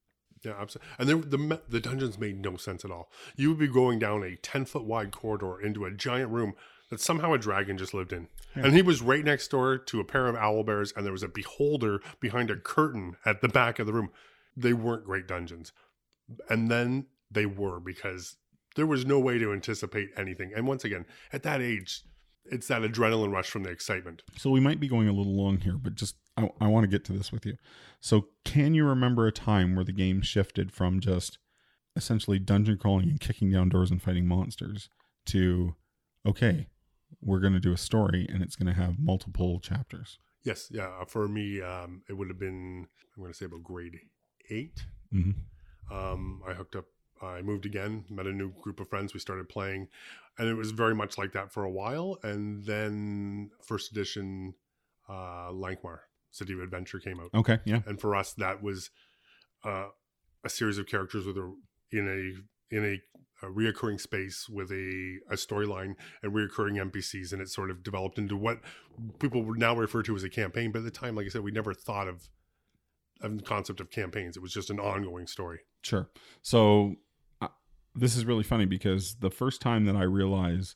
Yeah, 0.43 0.53
absolutely. 0.57 0.89
And 0.99 1.09
there, 1.09 1.17
the 1.17 1.61
the 1.67 1.79
dungeons 1.81 2.17
made 2.17 2.39
no 2.41 2.55
sense 2.55 2.85
at 2.85 2.91
all. 2.91 3.11
You 3.35 3.49
would 3.49 3.59
be 3.59 3.67
going 3.67 3.99
down 3.99 4.23
a 4.23 4.37
ten 4.37 4.63
foot 4.63 4.85
wide 4.85 5.11
corridor 5.11 5.59
into 5.59 5.83
a 5.83 5.91
giant 5.91 6.31
room 6.31 6.53
that 6.89 6.99
somehow 6.99 7.33
a 7.33 7.37
dragon 7.37 7.77
just 7.77 7.93
lived 7.93 8.13
in, 8.13 8.27
and 8.55 8.73
he 8.73 8.81
was 8.81 9.01
right 9.01 9.23
next 9.23 9.49
door 9.49 9.77
to 9.77 9.99
a 9.99 10.05
pair 10.05 10.27
of 10.27 10.35
owl 10.35 10.63
bears, 10.63 10.91
and 10.95 11.05
there 11.05 11.13
was 11.13 11.23
a 11.23 11.27
beholder 11.27 12.01
behind 12.19 12.49
a 12.49 12.55
curtain 12.55 13.15
at 13.25 13.41
the 13.41 13.49
back 13.49 13.79
of 13.79 13.87
the 13.87 13.93
room. 13.93 14.09
They 14.57 14.73
weren't 14.73 15.05
great 15.05 15.27
dungeons, 15.27 15.71
and 16.49 16.69
then 16.69 17.07
they 17.31 17.45
were 17.45 17.79
because 17.79 18.37
there 18.75 18.87
was 18.87 19.05
no 19.05 19.19
way 19.19 19.37
to 19.37 19.53
anticipate 19.53 20.09
anything. 20.17 20.51
And 20.55 20.67
once 20.67 20.83
again, 20.83 21.05
at 21.33 21.43
that 21.43 21.61
age, 21.61 22.03
it's 22.45 22.67
that 22.67 22.81
adrenaline 22.81 23.31
rush 23.31 23.49
from 23.49 23.63
the 23.63 23.69
excitement. 23.69 24.23
So 24.37 24.49
we 24.49 24.59
might 24.59 24.79
be 24.79 24.87
going 24.87 25.07
a 25.07 25.13
little 25.13 25.35
long 25.35 25.59
here, 25.59 25.77
but 25.77 25.95
just 25.95 26.15
I, 26.37 26.49
I 26.61 26.67
want 26.67 26.83
to 26.83 26.87
get 26.87 27.03
to 27.05 27.13
this 27.13 27.31
with 27.31 27.45
you. 27.45 27.57
So 27.99 28.27
can 28.45 28.73
you 28.73 28.85
remember 28.85 29.27
a 29.27 29.31
time 29.31 29.75
where 29.75 29.85
the 29.85 29.91
game 29.91 30.21
shifted 30.21 30.71
from 30.71 30.99
just 30.99 31.37
essentially 31.95 32.39
dungeon 32.39 32.77
crawling 32.77 33.09
and 33.09 33.19
kicking 33.19 33.51
down 33.51 33.69
doors 33.69 33.91
and 33.91 34.01
fighting 34.01 34.27
monsters 34.27 34.89
to 35.27 35.75
okay, 36.25 36.67
we're 37.21 37.39
going 37.39 37.53
to 37.53 37.59
do 37.59 37.73
a 37.73 37.77
story 37.77 38.25
and 38.31 38.41
it's 38.43 38.55
going 38.55 38.73
to 38.73 38.79
have 38.81 38.99
multiple 38.99 39.59
chapters. 39.59 40.19
Yes, 40.43 40.69
yeah. 40.71 41.03
For 41.07 41.27
me, 41.27 41.61
um, 41.61 42.01
it 42.09 42.13
would 42.13 42.29
have 42.29 42.39
been 42.39 42.87
I'm 43.15 43.21
going 43.23 43.31
to 43.33 43.37
say 43.37 43.45
about 43.45 43.63
grade 43.63 43.99
eight. 44.49 44.85
hmm 45.11 45.31
um, 45.91 46.41
I 46.47 46.53
hooked 46.53 46.75
up. 46.75 46.85
I 47.21 47.41
moved 47.41 47.65
again, 47.65 48.05
met 48.09 48.27
a 48.27 48.31
new 48.31 48.53
group 48.61 48.79
of 48.79 48.87
friends. 48.87 49.13
We 49.13 49.19
started 49.19 49.49
playing, 49.49 49.87
and 50.37 50.47
it 50.47 50.53
was 50.53 50.71
very 50.71 50.93
much 50.95 51.17
like 51.17 51.33
that 51.33 51.51
for 51.51 51.63
a 51.65 51.69
while. 51.71 52.17
And 52.23 52.63
then 52.63 53.49
first 53.61 53.91
edition, 53.91 54.53
uh, 55.09 55.49
Lankhmar 55.51 56.01
City 56.31 56.53
of 56.53 56.59
Adventure 56.61 56.99
came 56.99 57.19
out, 57.19 57.31
Okay, 57.33 57.57
yeah. 57.65 57.81
and 57.87 57.99
for 57.99 58.15
us 58.15 58.33
that 58.33 58.61
was 58.63 58.91
uh, 59.65 59.87
a 60.45 60.49
series 60.49 60.77
of 60.77 60.85
characters 60.85 61.25
with 61.25 61.37
a 61.37 61.53
in 61.91 62.07
a 62.07 62.39
in 62.71 62.85
a, 62.85 63.45
a 63.45 63.49
reoccurring 63.49 63.99
space 63.99 64.47
with 64.49 64.71
a, 64.71 65.17
a 65.29 65.35
storyline 65.35 65.95
and 66.21 66.33
reoccurring 66.33 66.91
NPCs, 66.91 67.33
and 67.33 67.41
it 67.41 67.49
sort 67.49 67.69
of 67.69 67.83
developed 67.83 68.17
into 68.17 68.35
what 68.35 68.59
people 69.19 69.43
would 69.43 69.59
now 69.59 69.75
refer 69.75 70.03
to 70.03 70.15
as 70.15 70.23
a 70.23 70.29
campaign. 70.29 70.71
But 70.71 70.79
at 70.79 70.85
the 70.85 70.91
time, 70.91 71.15
like 71.15 71.25
I 71.25 71.29
said, 71.29 71.41
we 71.41 71.51
never 71.51 71.73
thought 71.73 72.07
of 72.07 72.29
of 73.21 73.37
the 73.37 73.43
concept 73.43 73.81
of 73.81 73.89
campaigns. 73.89 74.37
It 74.37 74.41
was 74.41 74.53
just 74.53 74.69
an 74.69 74.79
ongoing 74.79 75.27
story. 75.27 75.59
Sure. 75.81 76.09
So 76.41 76.95
uh, 77.41 77.49
this 77.93 78.15
is 78.15 78.25
really 78.25 78.43
funny 78.43 78.65
because 78.65 79.15
the 79.15 79.29
first 79.29 79.61
time 79.61 79.85
that 79.85 79.95
I 79.95 80.03
realized 80.03 80.75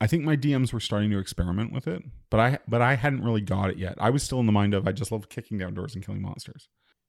I 0.00 0.06
think 0.06 0.24
my 0.24 0.36
DMs 0.36 0.72
were 0.72 0.80
starting 0.80 1.10
to 1.10 1.18
experiment 1.18 1.72
with 1.72 1.88
it, 1.88 2.02
but 2.30 2.40
I 2.40 2.58
but 2.68 2.80
I 2.80 2.94
hadn't 2.94 3.24
really 3.24 3.40
got 3.40 3.70
it 3.70 3.78
yet. 3.78 3.96
I 3.98 4.10
was 4.10 4.22
still 4.22 4.40
in 4.40 4.46
the 4.46 4.52
mind 4.52 4.74
of 4.74 4.86
I 4.86 4.92
just 4.92 5.10
love 5.10 5.28
kicking 5.28 5.58
down 5.58 5.74
doors 5.74 5.94
and 5.94 6.04
killing 6.04 6.22
monsters. 6.22 6.68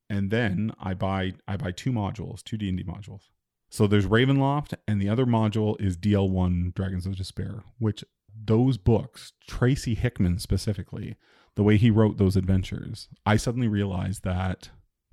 And 0.09 0.31
then 0.31 0.71
I 0.79 0.95
buy 0.95 1.33
I 1.47 1.57
buy 1.57 1.71
two 1.71 1.91
modules, 1.91 2.43
two 2.43 2.57
D&D 2.57 2.83
modules. 2.83 3.29
So 3.69 3.85
there's 3.85 4.07
Ravenloft 4.07 4.73
and 4.87 5.01
the 5.01 5.09
other 5.09 5.25
module 5.25 5.79
is 5.79 5.95
DL1 5.97 6.73
Dragons 6.73 7.05
of 7.05 7.15
Despair, 7.15 7.63
which 7.77 8.03
those 8.45 8.77
books, 8.77 9.33
Tracy 9.47 9.95
Hickman 9.95 10.39
specifically, 10.39 11.17
the 11.55 11.63
way 11.63 11.77
he 11.77 11.91
wrote 11.91 12.17
those 12.17 12.35
adventures, 12.35 13.09
I 13.25 13.37
suddenly 13.37 13.67
realized 13.67 14.23
that 14.23 14.69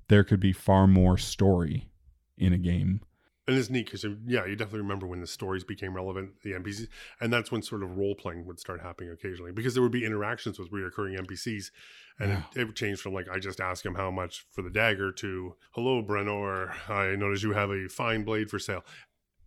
there 0.07 0.23
could 0.23 0.39
be 0.39 0.53
far 0.53 0.87
more 0.87 1.17
story 1.17 1.89
in 2.37 2.53
a 2.53 2.57
game. 2.57 3.01
And 3.47 3.57
it's 3.57 3.69
neat 3.69 3.85
because, 3.85 4.03
yeah, 4.25 4.45
you 4.45 4.57
definitely 4.57 4.81
remember 4.81 5.07
when 5.07 5.21
the 5.21 5.27
stories 5.27 5.63
became 5.63 5.95
relevant, 5.95 6.31
the 6.43 6.51
NPCs, 6.51 6.89
and 7.21 7.31
that's 7.31 7.49
when 7.49 7.61
sort 7.61 7.81
of 7.81 7.97
role 7.97 8.13
playing 8.13 8.45
would 8.45 8.59
start 8.59 8.81
happening 8.81 9.09
occasionally 9.09 9.53
because 9.53 9.73
there 9.73 9.81
would 9.81 9.91
be 9.93 10.03
interactions 10.05 10.59
with 10.59 10.69
reoccurring 10.69 11.17
NPCs, 11.17 11.71
and 12.19 12.29
Yeah. 12.31 12.43
it, 12.55 12.61
it 12.61 12.65
would 12.65 12.75
change 12.75 12.99
from 12.99 13.13
like 13.13 13.27
I 13.31 13.39
just 13.39 13.61
ask 13.61 13.85
him 13.85 13.95
how 13.95 14.11
much 14.11 14.45
for 14.51 14.61
the 14.61 14.69
dagger 14.69 15.13
to 15.13 15.55
"Hello, 15.71 16.03
Brenor, 16.03 16.73
I 16.89 17.15
notice 17.15 17.41
you 17.41 17.53
have 17.53 17.69
a 17.71 17.87
fine 17.87 18.25
blade 18.25 18.49
for 18.49 18.59
sale." 18.59 18.83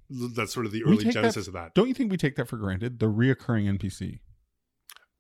That's 0.09 0.53
sort 0.55 0.65
of 0.65 0.73
the 0.73 0.83
We 0.85 0.93
early 0.93 1.05
take 1.05 1.13
that- 1.15 1.21
genesis 1.21 1.47
of 1.47 1.53
that. 1.53 1.75
Don't 1.75 1.89
you 1.89 1.95
think 1.95 2.11
we 2.11 2.17
take 2.17 2.37
that 2.37 2.49
for 2.49 2.57
granted? 2.57 3.01
The 3.01 3.07
reoccurring 3.07 3.67
NPC. 3.69 4.21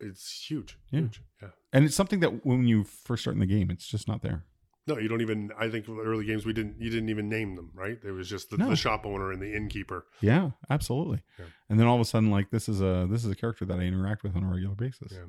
It's 0.01 0.47
huge, 0.49 0.79
Yeah. 0.91 1.01
huge. 1.01 1.23
Yeah. 1.43 1.51
And 1.75 1.85
it's 1.85 1.95
something 1.95 2.21
that 2.21 2.47
when 2.47 2.67
you 2.67 2.85
first 2.85 3.23
start 3.25 3.35
in 3.35 3.41
the 3.41 3.47
game, 3.47 3.71
it's 3.71 3.87
just 3.87 4.09
not 4.09 4.23
there. 4.23 4.47
No, 4.91 4.99
you 4.99 5.09
don't 5.09 5.21
even. 5.21 5.51
I 5.59 5.69
think 5.71 5.87
early 5.89 6.25
games 6.27 6.45
we 6.45 6.53
didn't. 6.53 6.81
You 6.81 6.91
didn't 6.91 7.09
even 7.09 7.29
name 7.29 7.57
them, 7.57 7.71
right? 7.75 7.99
It 8.05 8.11
was 8.13 8.29
just 8.29 8.51
the, 8.51 8.59
No. 8.59 8.69
the 8.71 8.77
shop 8.77 9.07
owner 9.07 9.33
and 9.33 9.41
the 9.41 9.55
innkeeper. 9.55 10.07
Yeah, 10.21 10.51
absolutely. 10.69 11.23
Yeah. 11.39 11.47
And 11.69 11.79
then 11.81 11.87
all 11.87 11.95
of 11.95 12.01
a 12.01 12.05
sudden, 12.05 12.31
like 12.31 12.51
this 12.51 12.69
is 12.69 12.81
a 12.81 13.07
this 13.11 13.25
is 13.25 13.31
a 13.31 13.37
character 13.37 13.65
that 13.65 13.79
I 13.79 13.83
interact 13.83 14.23
with 14.23 14.37
on 14.37 14.45
a 14.45 14.49
regular 14.51 14.75
basis. 14.75 15.13
Yeah. 15.13 15.27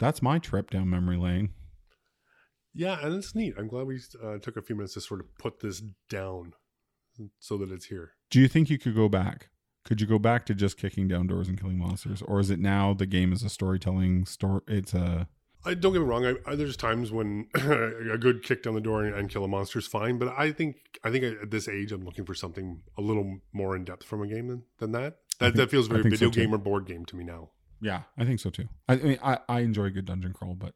That's 0.00 0.20
my 0.22 0.38
trip 0.38 0.70
down 0.70 0.90
memory 0.90 1.16
lane. 1.16 1.50
Yeah, 2.74 2.98
and 3.02 3.14
it's 3.14 3.34
neat. 3.34 3.54
I'm 3.58 3.68
glad 3.68 3.86
we 3.86 4.00
uh, 4.22 4.38
took 4.38 4.56
a 4.56 4.62
few 4.62 4.76
minutes 4.76 4.94
to 4.94 5.00
sort 5.00 5.20
of 5.20 5.26
put 5.38 5.60
this 5.60 5.82
down 6.10 6.52
so 7.38 7.56
that 7.56 7.70
it's 7.70 7.86
here. 7.86 8.12
Do 8.30 8.38
you 8.40 8.48
think 8.48 8.68
you 8.68 8.78
could 8.78 8.94
go 8.94 9.08
back? 9.08 9.48
Could 9.86 10.00
you 10.00 10.06
go 10.06 10.18
back 10.18 10.44
to 10.46 10.54
just 10.54 10.76
kicking 10.76 11.08
down 11.08 11.26
doors 11.28 11.48
and 11.48 11.58
killing 11.58 11.78
monsters, 11.78 12.20
or 12.22 12.40
is 12.40 12.50
it 12.50 12.58
now 12.58 12.92
the 12.92 13.06
game 13.06 13.32
is 13.32 13.42
a 13.42 13.48
storytelling 13.48 14.26
story? 14.26 14.60
It's 14.66 14.92
a 14.92 15.28
I 15.66 15.74
don't 15.74 15.92
get 15.92 15.98
me 16.00 16.06
wrong. 16.06 16.24
I, 16.24 16.34
I, 16.46 16.54
there's 16.54 16.76
times 16.76 17.10
when 17.10 17.46
a 17.54 18.16
good 18.18 18.42
kick 18.42 18.62
down 18.62 18.74
the 18.74 18.80
door 18.80 19.04
and, 19.04 19.14
and 19.14 19.28
kill 19.28 19.44
a 19.44 19.48
monster 19.48 19.78
is 19.80 19.86
fine, 19.86 20.16
but 20.18 20.28
I 20.28 20.52
think 20.52 20.76
I 21.04 21.10
think 21.10 21.24
at 21.24 21.50
this 21.50 21.68
age 21.68 21.90
I'm 21.92 22.04
looking 22.04 22.24
for 22.24 22.34
something 22.34 22.82
a 22.96 23.02
little 23.02 23.38
more 23.52 23.74
in 23.74 23.84
depth 23.84 24.04
from 24.04 24.22
a 24.22 24.26
game 24.26 24.46
than, 24.48 24.62
than 24.78 24.92
that. 24.92 25.18
That, 25.40 25.46
think- 25.46 25.56
that 25.56 25.70
feels 25.70 25.88
very 25.88 26.02
think 26.02 26.14
so 26.16 26.28
video 26.28 26.42
game 26.44 26.54
or 26.54 26.58
board 26.58 26.86
game 26.86 27.04
to 27.06 27.16
me 27.16 27.24
now. 27.24 27.50
yeah. 27.80 28.02
I 28.16 28.24
think 28.24 28.40
so 28.40 28.50
too. 28.50 28.68
I, 28.88 28.94
I 28.94 28.96
mean, 28.96 29.18
I, 29.22 29.38
I 29.48 29.60
enjoy 29.60 29.84
a 29.84 29.90
good 29.90 30.04
dungeon 30.06 30.32
crawl, 30.32 30.54
but 30.54 30.74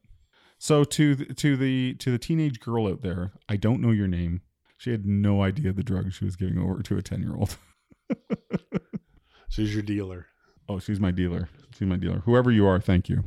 so 0.59 0.83
to 0.83 1.15
the, 1.15 1.25
to 1.33 1.57
the 1.57 1.95
to 1.95 2.11
the 2.11 2.19
teenage 2.19 2.59
girl 2.59 2.87
out 2.87 3.01
there, 3.01 3.31
I 3.49 3.55
don't 3.55 3.81
know 3.81 3.91
your 3.91 4.07
name. 4.07 4.41
She 4.77 4.91
had 4.91 5.05
no 5.05 5.41
idea 5.41 5.71
the 5.73 5.83
drug 5.83 6.11
she 6.11 6.25
was 6.25 6.35
giving 6.35 6.57
over 6.59 6.81
to 6.83 6.97
a 6.97 7.01
ten 7.01 7.21
year 7.21 7.35
old. 7.35 7.57
She's 9.49 9.73
your 9.73 9.83
dealer. 9.83 10.27
Oh, 10.69 10.79
she's 10.79 10.99
my 10.99 11.11
dealer. 11.11 11.49
She's 11.77 11.87
my 11.87 11.97
dealer. 11.97 12.19
Whoever 12.25 12.51
you 12.51 12.65
are, 12.65 12.79
thank 12.79 13.09
you. 13.09 13.23